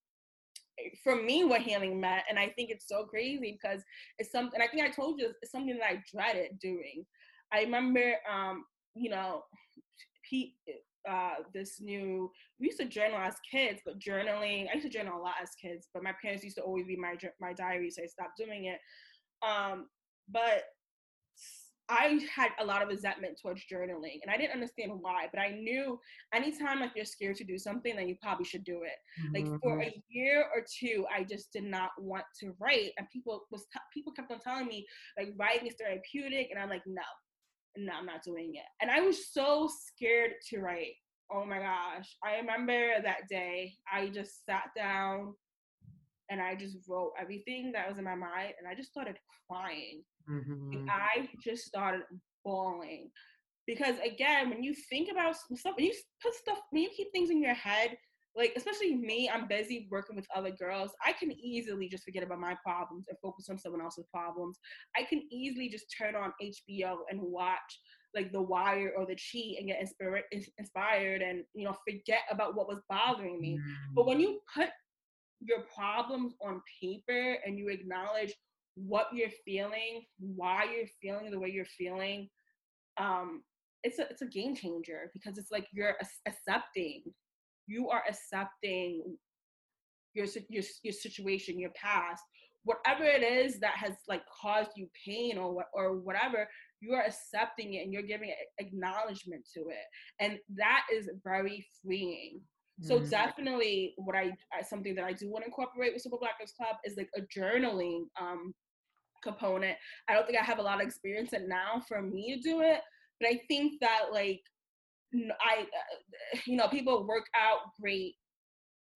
[1.04, 3.82] for me what healing meant, and I think it's so crazy because
[4.20, 4.62] it's something.
[4.62, 7.06] I think I told you it's something that I dreaded doing.
[7.52, 9.44] I remember, um, you know,
[10.30, 10.56] he
[11.10, 15.20] uh, this new we used to journal as kids but journaling i used to journal
[15.20, 18.02] a lot as kids but my parents used to always read my my diary so
[18.02, 18.80] i stopped doing it
[19.46, 19.88] Um,
[20.30, 20.64] but
[21.90, 25.50] I had a lot of resentment towards journaling and I didn't understand why, but I
[25.50, 26.00] knew
[26.34, 28.98] anytime like you're scared to do something, then you probably should do it.
[29.22, 29.52] Mm-hmm.
[29.52, 32.92] Like for a year or two, I just did not want to write.
[32.98, 34.86] And people was t- people kept on telling me
[35.18, 36.50] like writing is therapeutic.
[36.52, 37.02] And I'm like, no,
[37.78, 38.66] no, I'm not doing it.
[38.82, 40.94] And I was so scared to write.
[41.32, 42.16] Oh my gosh.
[42.24, 45.34] I remember that day I just sat down
[46.30, 49.18] and I just wrote everything that was in my mind and I just started
[49.50, 50.04] crying.
[50.30, 50.72] Mm-hmm.
[50.74, 52.02] And I just started
[52.44, 53.10] bawling.
[53.66, 57.30] Because again, when you think about stuff, when you put stuff, when you keep things
[57.30, 57.96] in your head,
[58.36, 60.92] like especially me, I'm busy working with other girls.
[61.06, 64.58] I can easily just forget about my problems and focus on someone else's problems.
[64.98, 67.80] I can easily just turn on HBO and watch
[68.16, 70.24] like The Wire or The Cheat and get inspired,
[70.58, 73.60] inspired and you know forget about what was bothering me.
[73.94, 74.70] But when you put
[75.40, 78.34] your problems on paper and you acknowledge
[78.76, 82.30] what you're feeling, why you're feeling the way you're feeling,
[82.98, 83.44] um,
[83.84, 85.96] it's a it's a game changer because it's like you're
[86.28, 87.04] accepting,
[87.68, 89.18] you are accepting
[90.14, 92.24] your your your situation, your past,
[92.64, 96.48] whatever it is that has like caused you pain or what or whatever.
[96.80, 99.86] You are accepting it and you're giving acknowledgement to it,
[100.20, 102.42] and that is very freeing
[102.82, 103.10] so mm-hmm.
[103.10, 104.32] definitely, what I,
[104.68, 107.22] something that I do want to incorporate with Sober Black Girls Club is like a
[107.22, 108.54] journaling um,
[109.24, 109.78] component.
[110.08, 112.62] I don't think I have a lot of experience in now for me to do
[112.62, 112.82] it,
[113.20, 114.42] but I think that like
[115.14, 118.16] I, uh, you know, people work out great.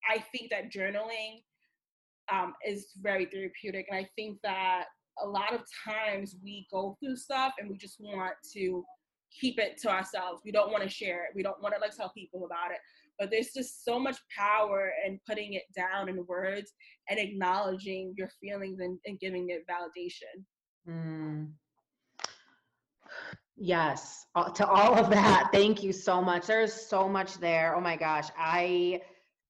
[0.08, 1.42] I think that journaling
[2.32, 4.84] um, is very therapeutic, and I think that
[5.22, 8.84] a lot of times we go through stuff and we just want to
[9.40, 10.42] keep it to ourselves.
[10.44, 11.30] We don't want to share it.
[11.34, 12.78] We don't want to like tell people about it
[13.18, 16.72] but there's just so much power in putting it down in words
[17.08, 20.44] and acknowledging your feelings and, and giving it validation.
[20.88, 21.50] Mm.
[23.56, 26.46] yes to all of that thank you so much.
[26.46, 27.74] There's so much there.
[27.74, 29.00] Oh my gosh i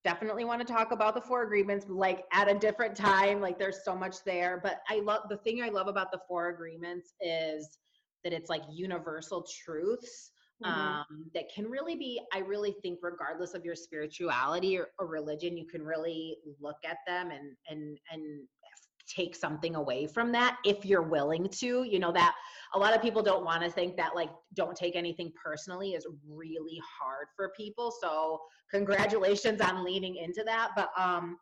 [0.07, 3.83] definitely want to talk about the four agreements like at a different time like there's
[3.83, 7.77] so much there but i love the thing i love about the four agreements is
[8.23, 10.31] that it's like universal truths
[10.63, 10.71] mm-hmm.
[10.71, 15.57] um, that can really be i really think regardless of your spirituality or, or, religion
[15.57, 18.47] you can really look at them and and and
[19.07, 22.35] take something away from that if you're willing to you know that
[22.73, 26.05] a lot of people don't want to think that like don't take anything personally is
[26.29, 28.39] really hard for people so
[28.69, 31.37] congratulations on leaning into that but um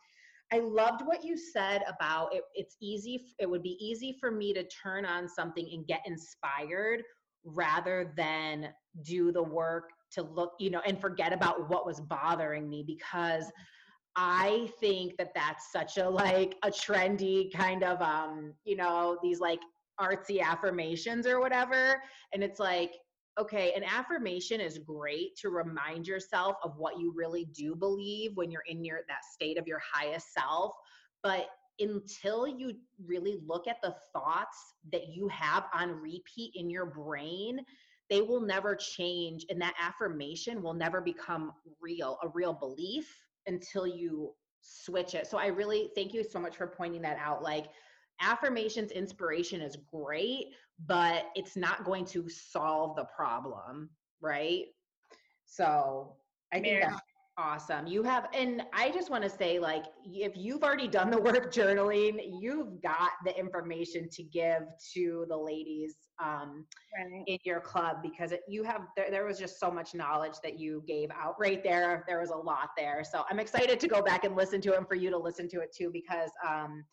[0.53, 2.43] I loved what you said about it.
[2.53, 7.01] It's easy, it would be easy for me to turn on something and get inspired
[7.45, 8.69] rather than
[9.03, 13.45] do the work to look, you know, and forget about what was bothering me because
[14.15, 19.39] I think that that's such a like a trendy kind of um, you know, these
[19.39, 19.59] like
[19.99, 22.01] artsy affirmations or whatever.
[22.33, 22.91] And it's like
[23.37, 28.49] okay, an affirmation is great to remind yourself of what you really do believe when
[28.49, 30.73] you're in your that state of your highest self,
[31.21, 31.47] but
[31.79, 32.73] until you
[33.05, 37.59] really look at the thoughts that you have on repeat in your brain,
[38.09, 41.51] they will never change and that affirmation will never become
[41.81, 43.07] real, a real belief
[43.47, 45.27] until you switch it.
[45.27, 47.43] So I really thank you so much for pointing that out.
[47.43, 47.65] Like
[48.21, 50.47] affirmations inspiration is great,
[50.87, 53.89] but it's not going to solve the problem,
[54.21, 54.65] right?
[55.45, 56.15] So
[56.53, 57.01] I think that's
[57.37, 57.85] Awesome.
[57.85, 61.53] You have, and I just want to say, like, if you've already done the work
[61.53, 64.61] journaling, you've got the information to give
[64.93, 66.65] to the ladies um,
[66.97, 67.23] right.
[67.27, 70.57] in your club because it, you have, there, there was just so much knowledge that
[70.57, 72.05] you gave out right there.
[72.07, 73.03] There was a lot there.
[73.03, 75.49] So I'm excited to go back and listen to it and for you to listen
[75.49, 76.85] to it too because um,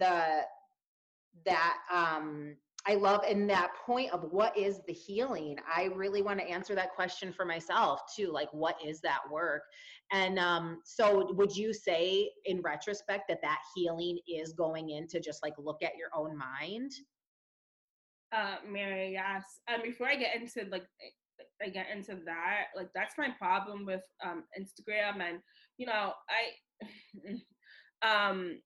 [0.00, 0.40] the,
[1.44, 2.56] that, um,
[2.88, 5.56] I love in that point of what is the healing.
[5.74, 8.30] I really want to answer that question for myself too.
[8.30, 9.62] Like, what is that work?
[10.12, 15.42] And um, so, would you say, in retrospect, that that healing is going into just
[15.42, 16.92] like look at your own mind?
[18.32, 19.44] Uh, Mary, yes.
[19.68, 20.86] And before I get into like,
[21.60, 25.38] I get into that, like that's my problem with um, Instagram, and
[25.76, 26.12] you know,
[28.02, 28.60] I, um,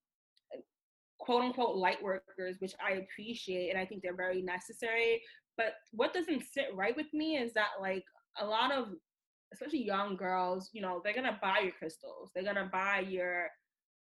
[1.21, 5.23] quote unquote light workers, which I appreciate and I think they're very necessary.
[5.57, 8.05] But what doesn't sit right with me is that like
[8.41, 8.89] a lot of
[9.53, 13.49] especially young girls, you know, they're gonna buy your crystals, they're gonna buy your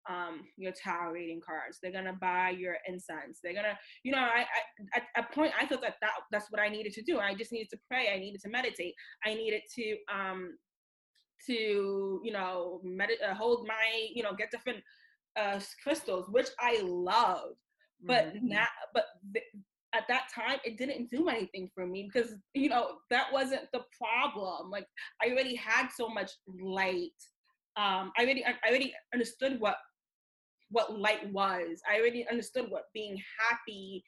[0.09, 1.77] um your tarot reading cards.
[1.81, 3.39] They're gonna buy your incense.
[3.43, 4.45] They're gonna you know i,
[4.95, 7.19] I at a point i thought that, that that's what i needed to do.
[7.19, 8.07] I just needed to pray.
[8.13, 8.95] I needed to meditate.
[9.25, 10.57] I needed to um
[11.47, 14.79] to you know meditate uh, hold my you know get different
[15.37, 17.55] uh, crystals, which I love.
[18.03, 18.49] but mm-hmm.
[18.49, 19.45] now but th-
[19.93, 23.81] at that time it didn't do anything for me because you know that wasn't the
[23.97, 24.85] problem like
[25.21, 27.11] i already had so much light
[27.77, 29.77] um i already i already understood what
[30.71, 34.03] what light was i already understood what being happy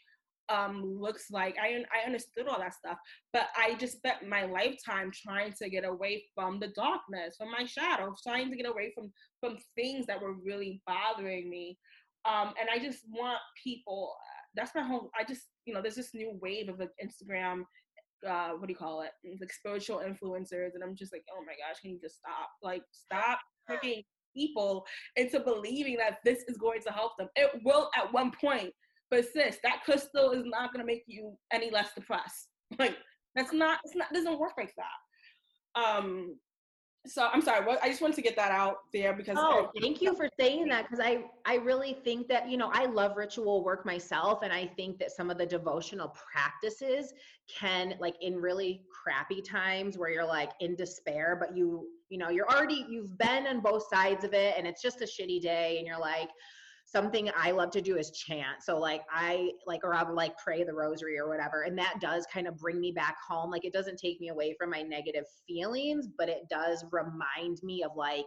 [0.51, 2.97] um looks like i i understood all that stuff
[3.31, 7.65] but i just spent my lifetime trying to get away from the darkness from my
[7.65, 11.77] shadow trying to get away from from things that were really bothering me.
[12.25, 14.13] Um and i just want people
[14.55, 17.63] that's my whole i just you know there's this new wave of like instagram
[18.27, 19.11] uh what do you call it?
[19.39, 22.49] Like spiritual influencers and i'm just like oh my gosh can you just stop?
[22.61, 24.03] Like stop tricking
[24.35, 24.85] people
[25.15, 27.27] into believing that this is going to help them.
[27.35, 28.71] It will at one point
[29.11, 32.47] but sis that crystal is not going to make you any less depressed.
[32.79, 32.95] Like
[33.35, 35.81] that's not it's not it doesn't work like that.
[35.81, 36.37] Um
[37.07, 39.79] so i'm sorry what i just wanted to get that out there because oh I,
[39.81, 43.17] thank you for saying that because i i really think that you know i love
[43.17, 47.13] ritual work myself and i think that some of the devotional practices
[47.49, 52.29] can like in really crappy times where you're like in despair but you you know
[52.29, 55.77] you're already you've been on both sides of it and it's just a shitty day
[55.79, 56.29] and you're like
[56.91, 58.61] something I love to do is chant.
[58.61, 61.63] So like I like or I'll like pray the rosary or whatever.
[61.63, 63.49] And that does kind of bring me back home.
[63.49, 67.83] Like it doesn't take me away from my negative feelings, but it does remind me
[67.83, 68.25] of like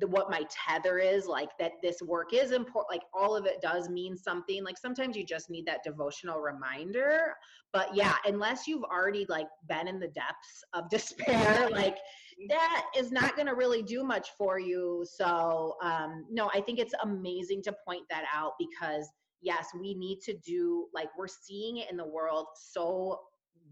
[0.00, 3.60] the, what my tether is like that this work is important like all of it
[3.62, 4.62] does mean something.
[4.64, 7.34] Like sometimes you just need that devotional reminder.
[7.72, 11.98] But yeah unless you've already like been in the depths of despair like
[12.48, 15.04] that is not going to really do much for you.
[15.08, 19.08] So um no i think it's amazing to point that out because
[19.42, 23.20] yes we need to do like we're seeing it in the world so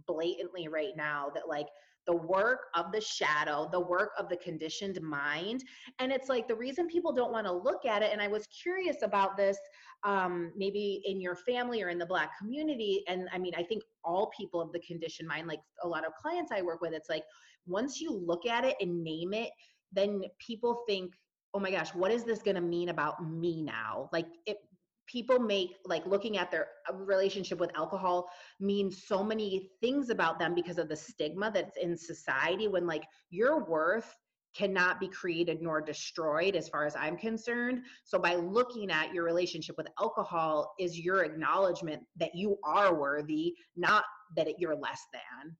[0.07, 1.67] blatantly right now that like
[2.07, 5.65] the work of the shadow, the work of the conditioned mind.
[5.99, 8.47] And it's like the reason people don't want to look at it, and I was
[8.63, 9.59] curious about this
[10.05, 13.03] um, maybe in your family or in the Black community.
[13.09, 16.13] And I mean, I think all people of the conditioned mind, like a lot of
[16.21, 17.25] clients I work with, it's like
[17.67, 19.51] once you look at it and name it,
[19.93, 21.15] then people think,
[21.55, 24.11] oh my gosh, what is this going to mean about me now?
[24.13, 24.59] Like it
[25.07, 28.29] people make like looking at their uh, relationship with alcohol
[28.61, 33.05] means so many things about them because of the stigma that's in society when like
[33.31, 34.15] your worth
[34.57, 37.83] cannot be created nor destroyed as far as i'm concerned.
[38.05, 43.55] So by looking at your relationship with alcohol is your acknowledgement that you are worthy
[43.77, 44.05] not
[44.37, 45.57] that it, you're less than.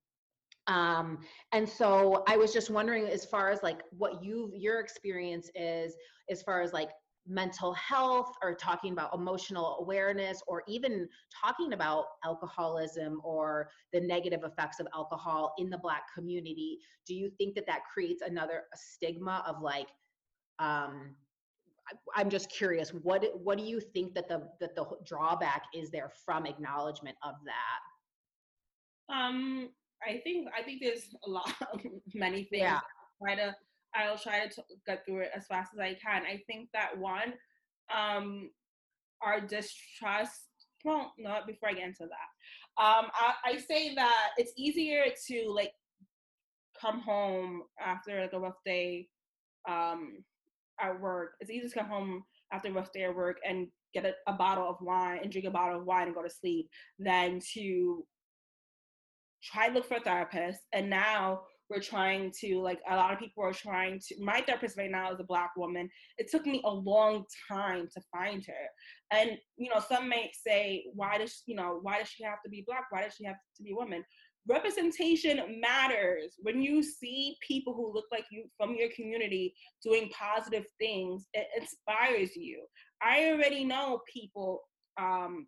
[0.67, 1.19] Um
[1.53, 5.95] and so i was just wondering as far as like what you your experience is
[6.31, 6.91] as far as like
[7.27, 11.09] mental health or talking about emotional awareness or even
[11.43, 17.31] talking about alcoholism or the negative effects of alcohol in the black community do you
[17.39, 19.89] think that that creates another stigma of like
[20.59, 21.15] um
[22.15, 26.11] i'm just curious what what do you think that the that the drawback is there
[26.27, 29.71] from acknowledgement of that um
[30.07, 31.81] i think i think there's a lot of
[32.15, 32.81] many things yeah.
[33.23, 33.55] try to
[33.95, 36.23] I'll try to get through it as fast as I can.
[36.25, 37.35] I think that one,
[37.95, 38.51] um,
[39.23, 40.43] our distrust.
[40.85, 45.53] Well, no, before I get into that, um, I, I say that it's easier to
[45.55, 45.73] like
[46.79, 49.09] come home after like a rough day
[49.69, 50.25] um,
[50.81, 51.35] at work.
[51.41, 54.35] It's easier to come home after a rough day at work and get a, a
[54.35, 56.69] bottle of wine and drink a bottle of wine and go to sleep
[56.99, 58.05] than to
[59.43, 60.61] try to look for a therapist.
[60.73, 64.77] And now we're trying to like a lot of people are trying to my therapist
[64.77, 65.89] right now is a black woman.
[66.19, 69.19] It took me a long time to find her.
[69.19, 72.51] And you know some may say why does you know why does she have to
[72.51, 72.87] be black?
[72.91, 74.05] Why does she have to be a woman?
[74.47, 76.35] Representation matters.
[76.43, 81.47] When you see people who look like you from your community doing positive things it
[81.57, 82.65] inspires you.
[83.03, 84.61] I already know people
[85.01, 85.47] um,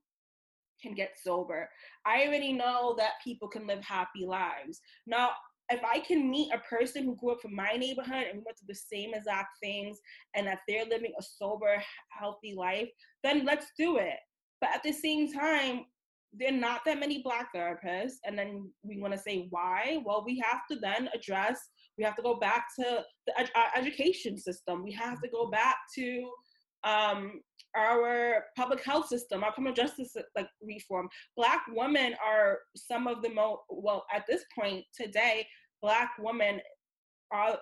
[0.83, 1.69] can get sober.
[2.05, 4.81] I already know that people can live happy lives.
[5.07, 5.31] Now,
[5.71, 8.59] if I can meet a person who grew up from my neighborhood and we went
[8.59, 9.99] through the same exact things
[10.35, 12.89] and that they're living a sober, healthy life,
[13.25, 14.17] then let's do it.
[14.61, 15.87] But at the same time,
[16.33, 18.17] there are not that many black therapists.
[18.25, 20.03] And then we want to say why?
[20.05, 21.59] Well, we have to then address,
[21.99, 24.85] we have to go back to the ed- education system.
[24.85, 26.31] We have to go back to
[26.85, 27.41] um,
[27.77, 31.09] our public health system, our criminal justice like reform.
[31.37, 35.47] Black women are some of the most well at this point today.
[35.83, 36.61] Black women
[37.31, 37.59] are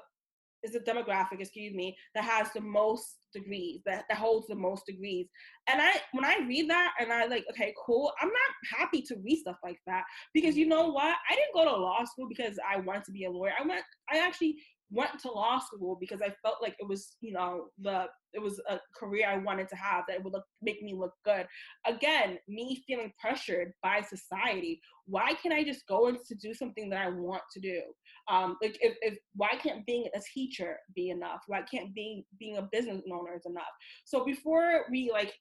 [0.65, 4.87] is a demographic, excuse me, that has the most degrees, that, that holds the most
[4.87, 5.27] degrees.
[5.69, 9.17] And I when I read that and I like, okay, cool, I'm not happy to
[9.23, 11.17] read stuff like that because you know what?
[11.31, 13.53] I didn't go to law school because I wanted to be a lawyer.
[13.59, 14.57] I went I actually
[14.91, 18.61] went to law school because I felt like it was, you know, the it was
[18.69, 21.47] a career I wanted to have that would look, make me look good.
[21.87, 24.81] Again, me feeling pressured by society.
[25.07, 27.81] Why can't I just go and to do something that I want to do?
[28.29, 31.43] Um, like if, if why can't being a teacher be enough?
[31.47, 33.65] Why can't being being a business owner is enough?
[34.05, 35.33] So before we like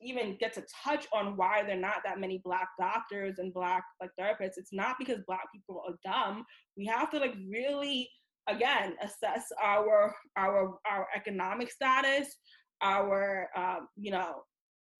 [0.00, 3.84] even get to touch on why there are not that many black doctors and black
[4.00, 6.44] like therapists, it's not because black people are dumb.
[6.76, 8.08] We have to like really
[8.48, 12.36] again assess our our our economic status
[12.82, 14.42] our um, you know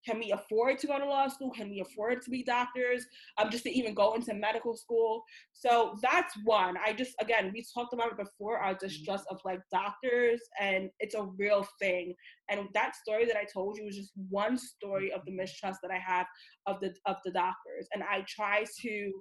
[0.05, 1.51] can we afford to go to law school?
[1.51, 3.07] Can we afford to be doctors?
[3.38, 5.22] Um, just to even go into medical school.
[5.53, 6.76] So that's one.
[6.84, 11.14] I just again we talked about it before our distrust of like doctors and it's
[11.14, 12.14] a real thing.
[12.51, 15.90] And that story that i told you was just one story of the mistrust that
[15.90, 16.26] i have
[16.66, 17.86] of the of the doctors.
[17.95, 19.12] And i try to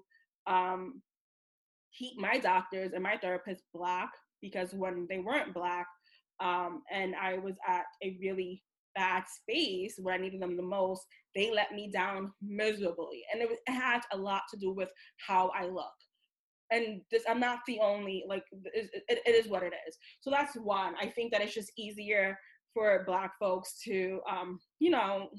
[0.48, 1.02] um
[1.98, 4.10] keep my doctors and my therapists black
[4.42, 5.88] because when they weren't black
[6.40, 8.64] um, and I was at a really
[8.96, 13.24] bad space where I needed them the most, they let me down miserably.
[13.32, 14.90] And it, was, it had a lot to do with
[15.26, 15.94] how I look.
[16.72, 19.98] And this, I'm not the only, like, it, it, it is what it is.
[20.22, 20.96] So that's one.
[21.00, 22.38] I think that it's just easier
[22.74, 25.30] for Black folks to, um, you know,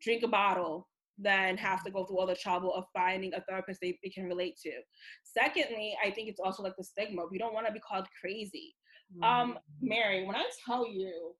[0.00, 0.88] drink a bottle
[1.18, 4.24] than have to go through all the trouble of finding a therapist they, they can
[4.24, 4.72] relate to.
[5.24, 7.22] Secondly, I think it's also like the stigma.
[7.30, 8.74] We don't want to be called crazy.
[9.22, 9.50] Um, mm-hmm.
[9.50, 11.34] Um, Mary, when I tell you,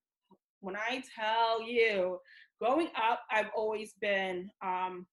[0.60, 2.18] when I tell you,
[2.60, 5.06] growing up, I've always been um,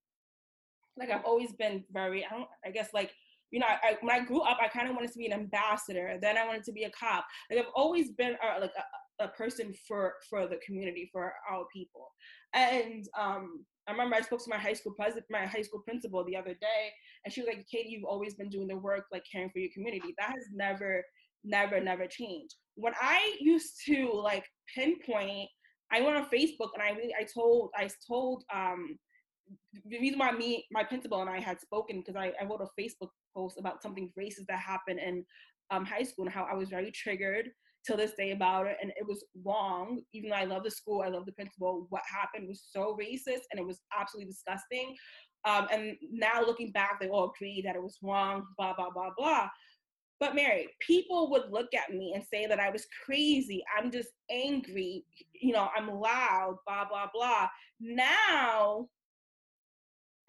[0.98, 3.12] like I've always been very, I don't, I guess like
[3.52, 6.18] you know, I, when I grew up, I kind of wanted to be an ambassador.
[6.22, 7.26] Then I wanted to be a cop.
[7.50, 8.72] Like I've always been uh, like
[9.20, 12.10] a, person for for the community, for our people.
[12.54, 16.24] And um, I remember I spoke to my high school president, my high school principal
[16.24, 16.92] the other day,
[17.24, 19.72] and she was like, "Khadi, you've always been doing the work, like caring for your
[19.74, 20.14] community.
[20.18, 21.04] That has never,
[21.44, 24.46] never, never changed." When I used to like
[24.76, 25.50] pinpoint,
[25.92, 28.98] I went on Facebook and I really, I told, I told, um,
[29.86, 32.82] the reason why me, my principal and I had spoken because I, I wrote a
[32.82, 35.26] Facebook post about something racist that happened in
[35.72, 37.50] um, high school and how I was very triggered
[37.90, 40.02] till this day about it and it was wrong.
[40.14, 43.46] Even though i love the school i love the principal what happened was so racist
[43.52, 44.96] and it was absolutely disgusting.
[45.46, 49.10] Um, and now looking back they all agree that it was wrong blah blah blah
[49.18, 49.50] blah.
[50.20, 53.64] But mary people would look at me and say that i was crazy.
[53.76, 55.04] I'm just angry.
[55.34, 57.48] You know i'm loud blah blah blah.
[57.80, 58.88] Now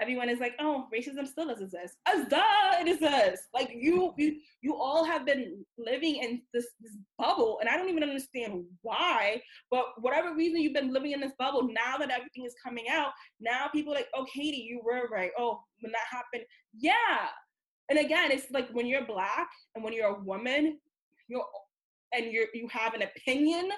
[0.00, 1.96] everyone is like, oh, racism still does exist.
[2.06, 2.40] As duh,
[2.80, 3.48] it exists.
[3.54, 7.88] Like you, you, you all have been living in this, this bubble, and I don't
[7.88, 9.42] even understand why.
[9.70, 13.12] But whatever reason you've been living in this bubble, now that everything is coming out,
[13.40, 15.30] now people like, oh, Khadi, you were right.
[15.38, 16.44] Oh, when that happened,
[16.78, 17.28] yeah.
[17.88, 20.78] And again, it's like when you're black and when you're a woman,
[21.28, 21.44] you're
[22.12, 23.70] and you're you have an opinion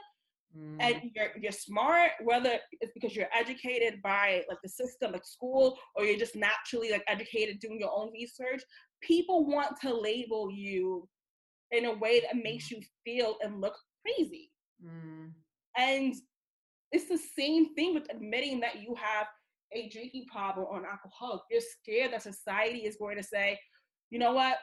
[0.56, 0.76] Mm.
[0.80, 5.78] and you're you're smart whether it's because you're educated by like the system like school
[5.96, 8.62] or you're just naturally like educated doing your own research
[9.00, 11.08] people want to label you
[11.70, 12.72] in a way that makes mm.
[12.72, 14.50] you feel and look crazy
[14.84, 15.30] mm.
[15.78, 16.14] and
[16.90, 19.28] it's the same thing with admitting that you have
[19.72, 23.58] a drinking problem or an alcoholic you're scared that society is going to say
[24.10, 24.58] you know what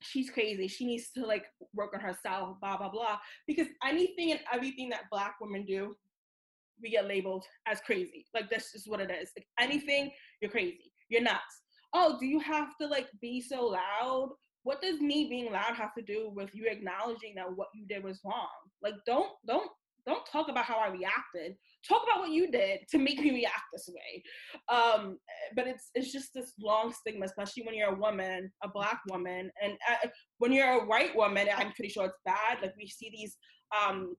[0.00, 0.68] she's crazy.
[0.68, 3.18] She needs to like work on herself, blah, blah, blah.
[3.46, 5.96] Because anything and everything that black women do,
[6.80, 8.26] we get labeled as crazy.
[8.34, 9.30] Like that's just what it is.
[9.36, 10.92] Like anything, you're crazy.
[11.08, 11.62] You're nuts.
[11.94, 14.30] Oh, do you have to like be so loud?
[14.62, 18.04] What does me being loud have to do with you acknowledging that what you did
[18.04, 18.48] was wrong?
[18.82, 19.70] Like don't don't
[20.08, 21.56] don't talk about how I reacted.
[21.86, 24.22] Talk about what you did to make me react this way.
[24.68, 25.18] Um,
[25.54, 29.50] but it's it's just this long stigma, especially when you're a woman, a black woman,
[29.62, 32.58] and uh, when you're a white woman, I'm pretty sure it's bad.
[32.62, 33.36] Like we see these,
[33.78, 34.16] um,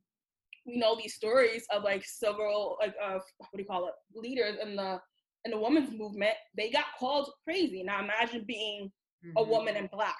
[0.65, 4.57] we know these stories of like several like uh, what do you call it, leaders
[4.61, 4.99] in the
[5.45, 6.35] in the women's movement.
[6.55, 7.83] They got called crazy.
[7.83, 8.91] Now imagine being
[9.25, 9.37] mm-hmm.
[9.37, 10.17] a woman in black.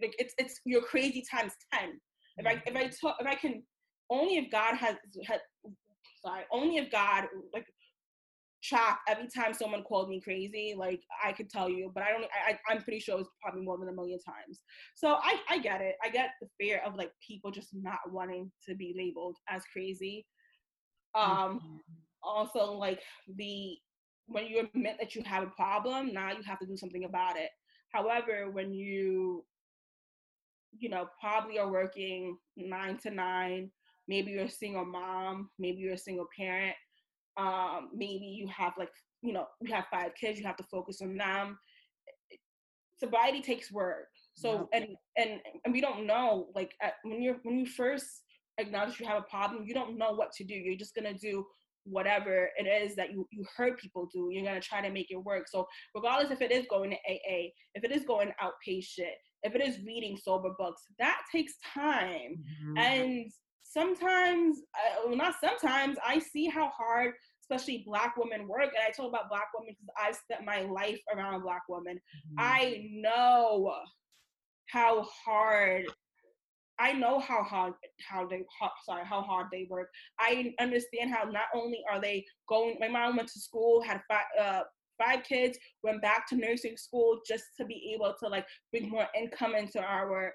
[0.00, 2.00] Like it's it's you're crazy times ten.
[2.36, 3.62] If I if I talk if I can
[4.10, 4.96] only if God has
[5.26, 5.40] had
[6.24, 7.66] sorry, only if God like
[8.60, 12.24] shocked every time someone called me crazy, like I could tell you, but I don't
[12.24, 14.62] I I'm pretty sure it was probably more than a million times.
[14.94, 15.94] So I, I get it.
[16.02, 20.26] I get the fear of like people just not wanting to be labeled as crazy.
[21.14, 21.76] Um mm-hmm.
[22.22, 23.00] also like
[23.36, 23.76] the
[24.26, 27.38] when you admit that you have a problem, now you have to do something about
[27.38, 27.48] it.
[27.92, 29.44] However, when you
[30.78, 33.70] you know probably are working nine to nine
[34.08, 36.74] maybe you're a single mom maybe you're a single parent
[37.36, 38.90] um, maybe you have like
[39.22, 41.58] you know you have five kids you have to focus on them
[42.98, 44.86] sobriety takes work So and
[45.16, 48.22] and and we don't know like at, when you're when you first
[48.58, 50.54] acknowledge you have a problem, you don't know what to do.
[50.54, 51.44] You're just gonna do
[51.84, 55.16] whatever it is that you, you heard people do, you're gonna try to make it
[55.16, 55.48] work.
[55.48, 59.66] So regardless if it is going to AA, if it is going outpatient, if it
[59.66, 62.44] is reading sober books, that takes time.
[62.64, 62.78] Mm-hmm.
[62.78, 63.32] And
[63.68, 68.70] sometimes, uh, well, not sometimes, I see how hard, especially Black women work.
[68.74, 71.96] And I talk about Black women because I've spent my life around Black women.
[71.96, 72.36] Mm-hmm.
[72.38, 73.74] I know
[74.66, 75.86] how hard
[76.80, 77.74] I know how hard
[78.08, 79.88] how they how, sorry how hard they work.
[80.20, 82.76] I understand how not only are they going.
[82.78, 84.62] My mom went to school, had five uh,
[84.96, 89.06] five kids, went back to nursing school just to be able to like bring more
[89.16, 90.32] income into our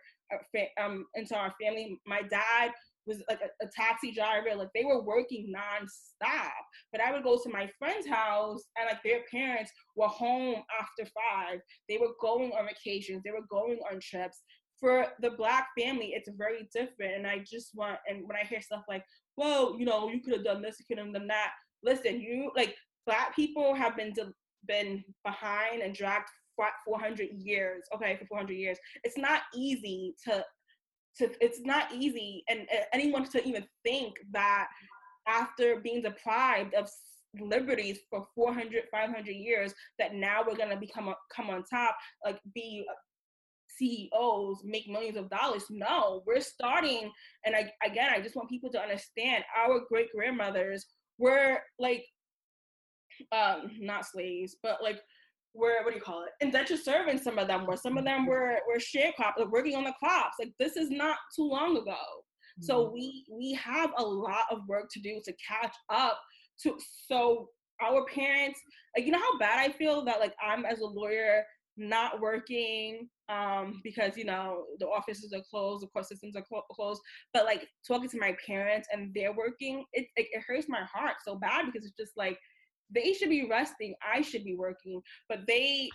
[0.81, 1.97] um into our family.
[2.05, 2.71] My dad
[3.05, 4.55] was like a, a, taxi driver.
[4.55, 6.51] Like they were working nonstop.
[6.91, 11.09] But I would go to my friend's house and like their parents were home after
[11.11, 11.59] five.
[11.89, 13.21] They were going on vacations.
[13.23, 14.39] They were going on trips
[14.83, 17.15] for the black family, it's very different.
[17.15, 19.05] And I just want, and when I hear stuff like,
[19.37, 21.51] well, you know, you could have done this, you could have done that.
[21.83, 22.75] Listen, you like
[23.07, 24.33] black people have been de-
[24.67, 26.27] been behind and dragged
[26.85, 27.83] 400 years.
[27.95, 30.43] Okay, for 400 years, it's not easy to
[31.17, 31.29] to.
[31.41, 34.67] It's not easy, and uh, anyone to even think that
[35.27, 36.89] after being deprived of
[37.39, 42.39] liberties for 400 500 years that now we're going to become come on top like
[42.53, 42.85] be
[43.77, 45.65] CEOs make millions of dollars.
[45.69, 47.11] No, we're starting.
[47.45, 50.85] And I, again, I just want people to understand our great grandmothers
[51.17, 52.05] were like,
[53.31, 54.99] um, not slaves, but like,
[55.53, 56.29] were what do you call it?
[56.41, 57.23] Indentured servants.
[57.23, 57.77] Some of them were.
[57.77, 60.35] Some of them were were sharecroppers, like working on the crops.
[60.39, 61.91] Like this is not too long ago.
[61.91, 62.63] Mm-hmm.
[62.63, 66.19] So we we have a lot of work to do to catch up
[66.63, 66.77] to.
[67.07, 67.49] So
[67.81, 68.59] our parents,
[68.95, 71.43] like you know how bad I feel that like I'm as a lawyer
[71.75, 76.61] not working um because you know the offices are closed the court systems are clo-
[76.71, 77.01] closed
[77.33, 81.15] but like talking to my parents and they're working it, it, it hurts my heart
[81.25, 82.37] so bad because it's just like
[82.89, 85.89] they should be resting i should be working but they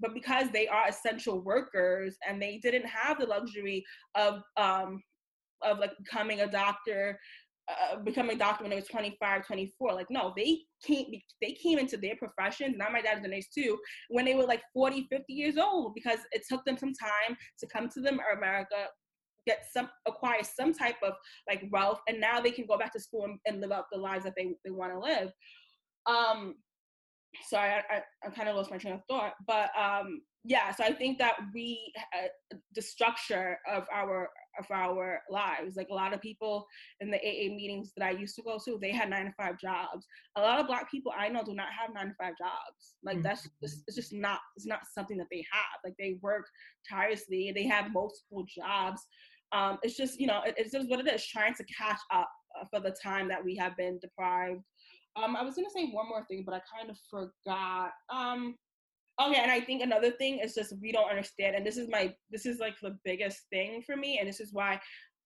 [0.00, 5.00] but because they are essential workers and they didn't have the luxury of um
[5.62, 7.18] of like becoming a doctor
[7.68, 11.06] uh, becoming a doctor when they was 25 24 like no they came
[11.42, 13.76] they came into their profession now my dad's a nurse too
[14.08, 17.66] when they were like 40 50 years old because it took them some time to
[17.66, 18.86] come to the america
[19.46, 21.14] get some acquire some type of
[21.48, 23.98] like wealth and now they can go back to school and, and live out the
[23.98, 25.30] lives that they, they want to live
[26.08, 26.54] um
[27.48, 30.84] sorry i, I, I kind of lost my train of thought but um yeah so
[30.84, 34.28] i think that we uh, the structure of our
[34.58, 36.66] of our lives like a lot of people
[37.00, 39.58] in the aa meetings that i used to go to they had nine to five
[39.58, 40.06] jobs.
[40.36, 42.94] A lot of black people i know do not have nine to five jobs.
[43.04, 43.24] Like mm-hmm.
[43.24, 45.80] that's just, it's just not it's not something that they have.
[45.84, 46.46] Like they work
[46.88, 49.02] tirelessly they have multiple jobs.
[49.52, 52.30] Um it's just you know it, it's just what it is trying to catch up
[52.58, 54.62] uh, for the time that we have been deprived
[55.22, 58.54] um i was gonna say one more thing but i kind of forgot um
[59.20, 62.14] Okay, and I think another thing is just we don't understand, and this is my
[62.30, 64.74] this is like the biggest thing for me, and this is why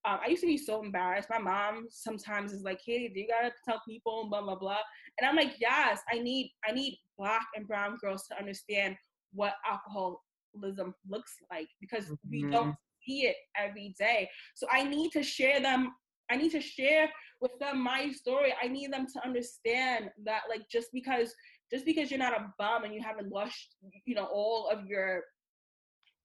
[0.05, 1.29] um, I used to be so embarrassed.
[1.31, 4.79] My mom sometimes is like, "Khadi, do you gotta tell people?" Blah blah blah,
[5.19, 8.97] and I'm like, "Yes, I need I need black and brown girls to understand
[9.35, 12.31] what alcoholism looks like because mm-hmm.
[12.31, 12.75] we don't
[13.07, 14.29] see it every day.
[14.55, 15.93] So I need to share them.
[16.31, 17.11] I need to share
[17.43, 18.55] with them my story.
[18.63, 21.35] I need them to understand that like just because
[21.71, 23.77] just because you're not a bum and you haven't lost,
[24.07, 25.23] you know, all of your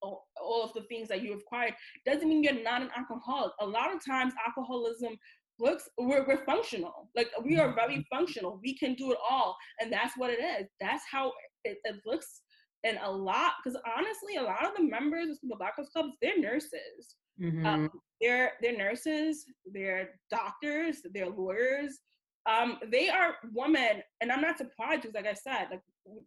[0.02, 1.74] all, all of the things that you have acquired
[2.06, 3.52] doesn't mean you're not an alcoholic.
[3.60, 5.18] A lot of times alcoholism
[5.60, 8.16] looks we're, we're functional like we are very mm-hmm.
[8.16, 11.32] functional we can do it all and that's what it is that's how
[11.64, 12.42] it, it looks
[12.84, 16.14] and a lot because honestly a lot of the members of the black Ops clubs
[16.22, 17.66] they're nurses mm-hmm.
[17.66, 17.92] um,
[18.22, 22.00] they're they're nurses they're doctors they're lawyers
[22.48, 25.82] um, they are women, and I'm not surprised because, like I said, like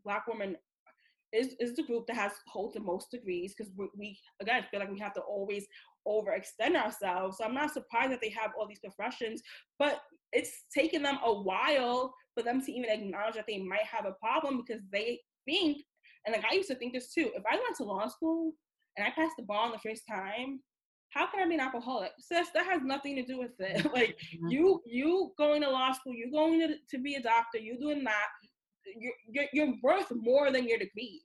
[0.05, 0.57] Black women
[1.33, 4.81] is is the group that has holds the most degrees because we, we again feel
[4.81, 5.67] like we have to always
[6.07, 7.39] overextend ourselves.
[7.39, 9.41] So I'm not surprised that they have all these professions,
[9.79, 14.05] but it's taken them a while for them to even acknowledge that they might have
[14.05, 15.79] a problem because they think,
[16.27, 17.31] and like I used to think this too.
[17.35, 18.53] If I went to law school
[18.99, 20.61] and I passed the bar on the first time,
[21.11, 22.13] how can I be an alcoholic?
[22.19, 23.85] Sis, that has nothing to do with it.
[23.93, 24.49] like mm-hmm.
[24.49, 28.05] you, you going to law school, you going to, to be a doctor, you doing
[28.05, 28.27] that.
[28.97, 31.23] You're, you're, you're worth more than your degrees.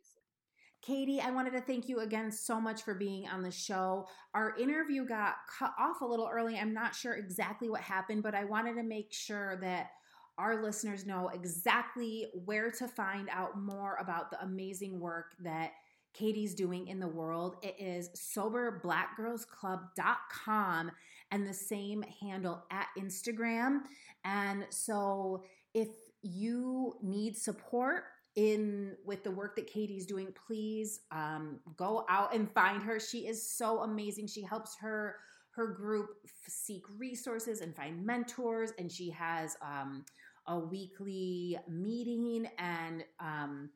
[0.88, 4.08] Khadi, I wanted to thank you again so much for being on the show.
[4.36, 6.58] Our interview got cut off a little early.
[6.58, 9.90] I'm not sure exactly what happened, but I wanted to make sure that
[10.38, 15.72] our listeners know exactly where to find out more about the amazing work that
[16.18, 17.58] Khadi's doing in the world.
[17.62, 20.92] It is soberblackgirlsclub.com
[21.32, 23.82] and the same handle at Instagram.
[24.24, 25.44] And so
[25.74, 25.90] if
[26.22, 28.06] you need support,
[28.36, 33.00] in with the work that Khadi's doing, please um, go out and find her.
[33.00, 34.28] She is so amazing.
[34.28, 35.16] She helps her
[35.52, 36.10] her group
[36.48, 40.04] seek resources and find mentors, and she has um,
[40.48, 42.50] a weekly meeting.
[42.60, 43.70] And um,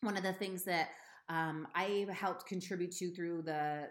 [0.00, 0.88] one of the things that
[1.28, 3.88] um, I helped contribute to through the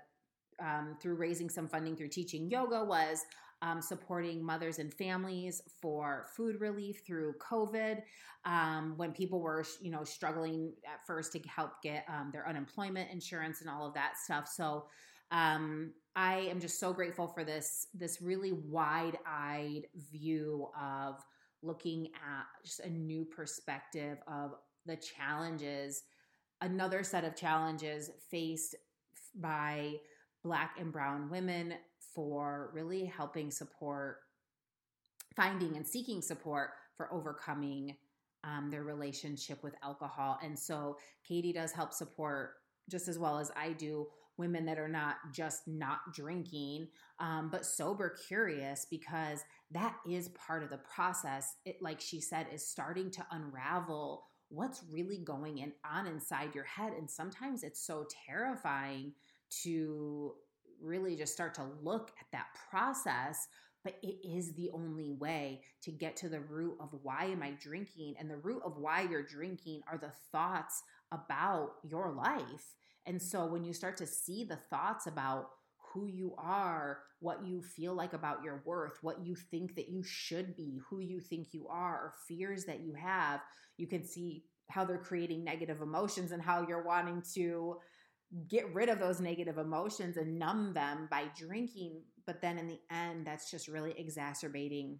[0.60, 3.26] um, through raising some funding through teaching yoga was
[3.64, 8.02] um, supporting mothers and families for food relief through COVID
[8.44, 13.10] um, when people were, you know, struggling at first to help get um, their unemployment
[13.10, 14.50] insurance and all of that stuff.
[14.50, 14.88] So
[15.32, 21.24] um, I am just so grateful for this this really wide eyed view of
[21.62, 24.56] looking at just a new perspective of
[24.86, 26.04] the challenges,
[26.64, 28.76] another set of challenges faced
[29.36, 29.96] by
[30.44, 31.74] Black and Brown women
[32.16, 34.18] for really helping support
[35.36, 37.96] finding and seeking support for overcoming
[38.44, 40.38] um, their relationship with alcohol.
[40.44, 40.98] And so
[41.30, 42.52] Khadi does help support
[42.90, 44.08] just as well as I do
[44.38, 46.88] women that are not just not drinking,
[47.20, 49.40] um, but sober curious because
[49.72, 51.56] that is part of the process.
[51.66, 56.64] It, like she said, is starting to unravel what's really going in, on inside your
[56.64, 56.94] head.
[56.94, 59.14] And sometimes it's so terrifying
[59.64, 60.34] to
[60.82, 63.48] really just start to look at that process
[63.84, 67.52] but it is the only way to get to the root of why am i
[67.62, 72.76] drinking and the root of why you're drinking are the thoughts about your life
[73.06, 75.50] and so when you start to see the thoughts about
[75.94, 80.04] who you are, what you feel like about your worth, what you think that you
[80.04, 83.42] should be, who you think you are, or fears that you have,
[83.78, 87.78] you can see how they're creating negative emotions and how you're wanting to
[88.48, 92.02] get rid of those negative emotions and numb them by drinking.
[92.26, 95.00] But then in the end, that's just really exacerbating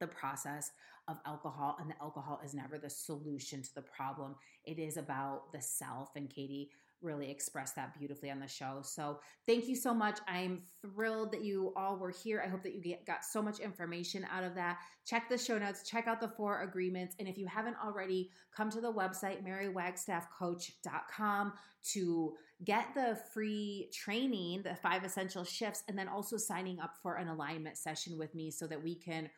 [0.00, 0.70] the process
[1.08, 1.76] of alcohol.
[1.78, 4.36] And the alcohol is never the solution to the problem.
[4.64, 6.10] It is about the self.
[6.16, 6.68] And Khadi
[7.04, 8.80] really expressed that beautifully on the show.
[8.82, 10.18] So thank you so much.
[10.26, 12.42] I'm thrilled that you all were here.
[12.44, 14.78] I hope that you get, got so much information out of that.
[15.04, 17.14] Check the show notes, check out the four agreements.
[17.18, 21.52] And if you haven't already, come to the website, marywagstaffcoach.com
[21.92, 22.32] to
[22.64, 27.28] get the free training, the five essential shifts, and then also signing up for an
[27.28, 29.28] alignment session with me so that we can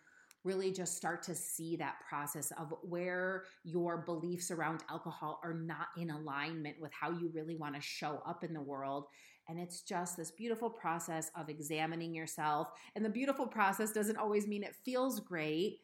[0.47, 5.89] really just start to see that process of where your beliefs around alcohol are not
[5.97, 9.06] in alignment with how you really want to show up in the world.
[9.48, 12.68] And it's just this beautiful process of examining yourself.
[12.94, 15.81] And the beautiful process doesn't always mean it feels great,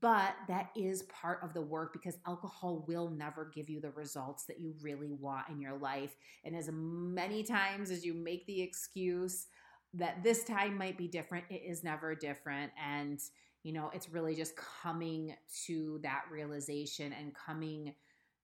[0.00, 4.44] but that is part of the work because alcohol will never give you the results
[4.44, 6.16] that you really want in your life.
[6.44, 9.46] And as many times as you make the excuse
[9.94, 12.70] that this time might be different, it is never different.
[12.80, 13.20] And
[13.62, 15.34] you know, it's really just coming
[15.66, 17.94] to that realization and coming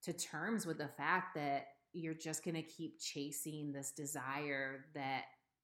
[0.02, 5.22] to terms with the fact that you're just going to keep chasing this desire that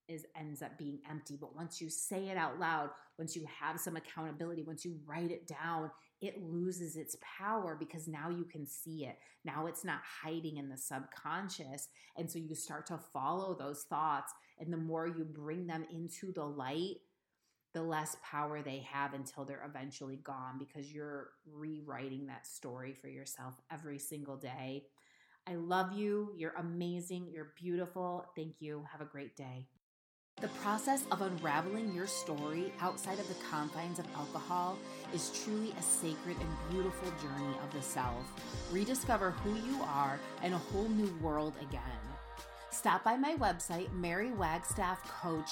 [0.08, 1.36] is ends up being empty.
[1.40, 5.30] But once you say it out loud once you have some accountability once you write
[5.30, 5.90] it down
[6.22, 9.18] it loses its power because now you can see it.
[9.44, 11.88] Now it's not hiding in the subconscious.
[12.16, 14.32] And so you start to follow those thoughts.
[14.60, 16.98] And the more you bring them into the light
[17.72, 23.08] the less power they have until they're eventually gone because you're rewriting that story for
[23.08, 24.84] yourself every single day.
[25.46, 26.32] I love you.
[26.36, 27.28] You're amazing.
[27.32, 28.26] You're beautiful.
[28.36, 28.84] Thank you.
[28.92, 29.66] Have a great day.
[30.40, 34.78] The process of unraveling your story outside of the confines of alcohol
[35.14, 38.24] is truly a sacred and beautiful journey of the self.
[38.72, 41.82] Rediscover who you are in a whole new world again.
[42.70, 45.50] Stop by my website, Mary Wagstaff Coach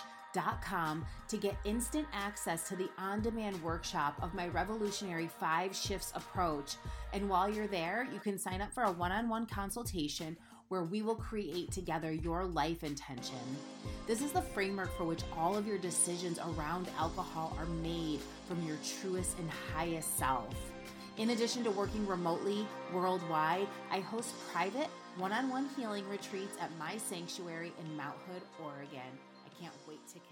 [0.63, 6.13] com to get instant access to the on demand workshop of my revolutionary five shifts
[6.15, 6.77] approach.
[7.13, 10.37] And while you're there, you can sign up for a one on one consultation
[10.69, 13.35] where we will create together your life intention.
[14.07, 18.65] This is the framework for which all of your decisions around alcohol are made from
[18.65, 20.55] your truest and highest self.
[21.17, 26.71] In addition to working remotely worldwide, I host private one on one healing retreats at
[26.79, 29.19] my sanctuary in Mount Hood, Oregon
[29.61, 30.30] can't wait to.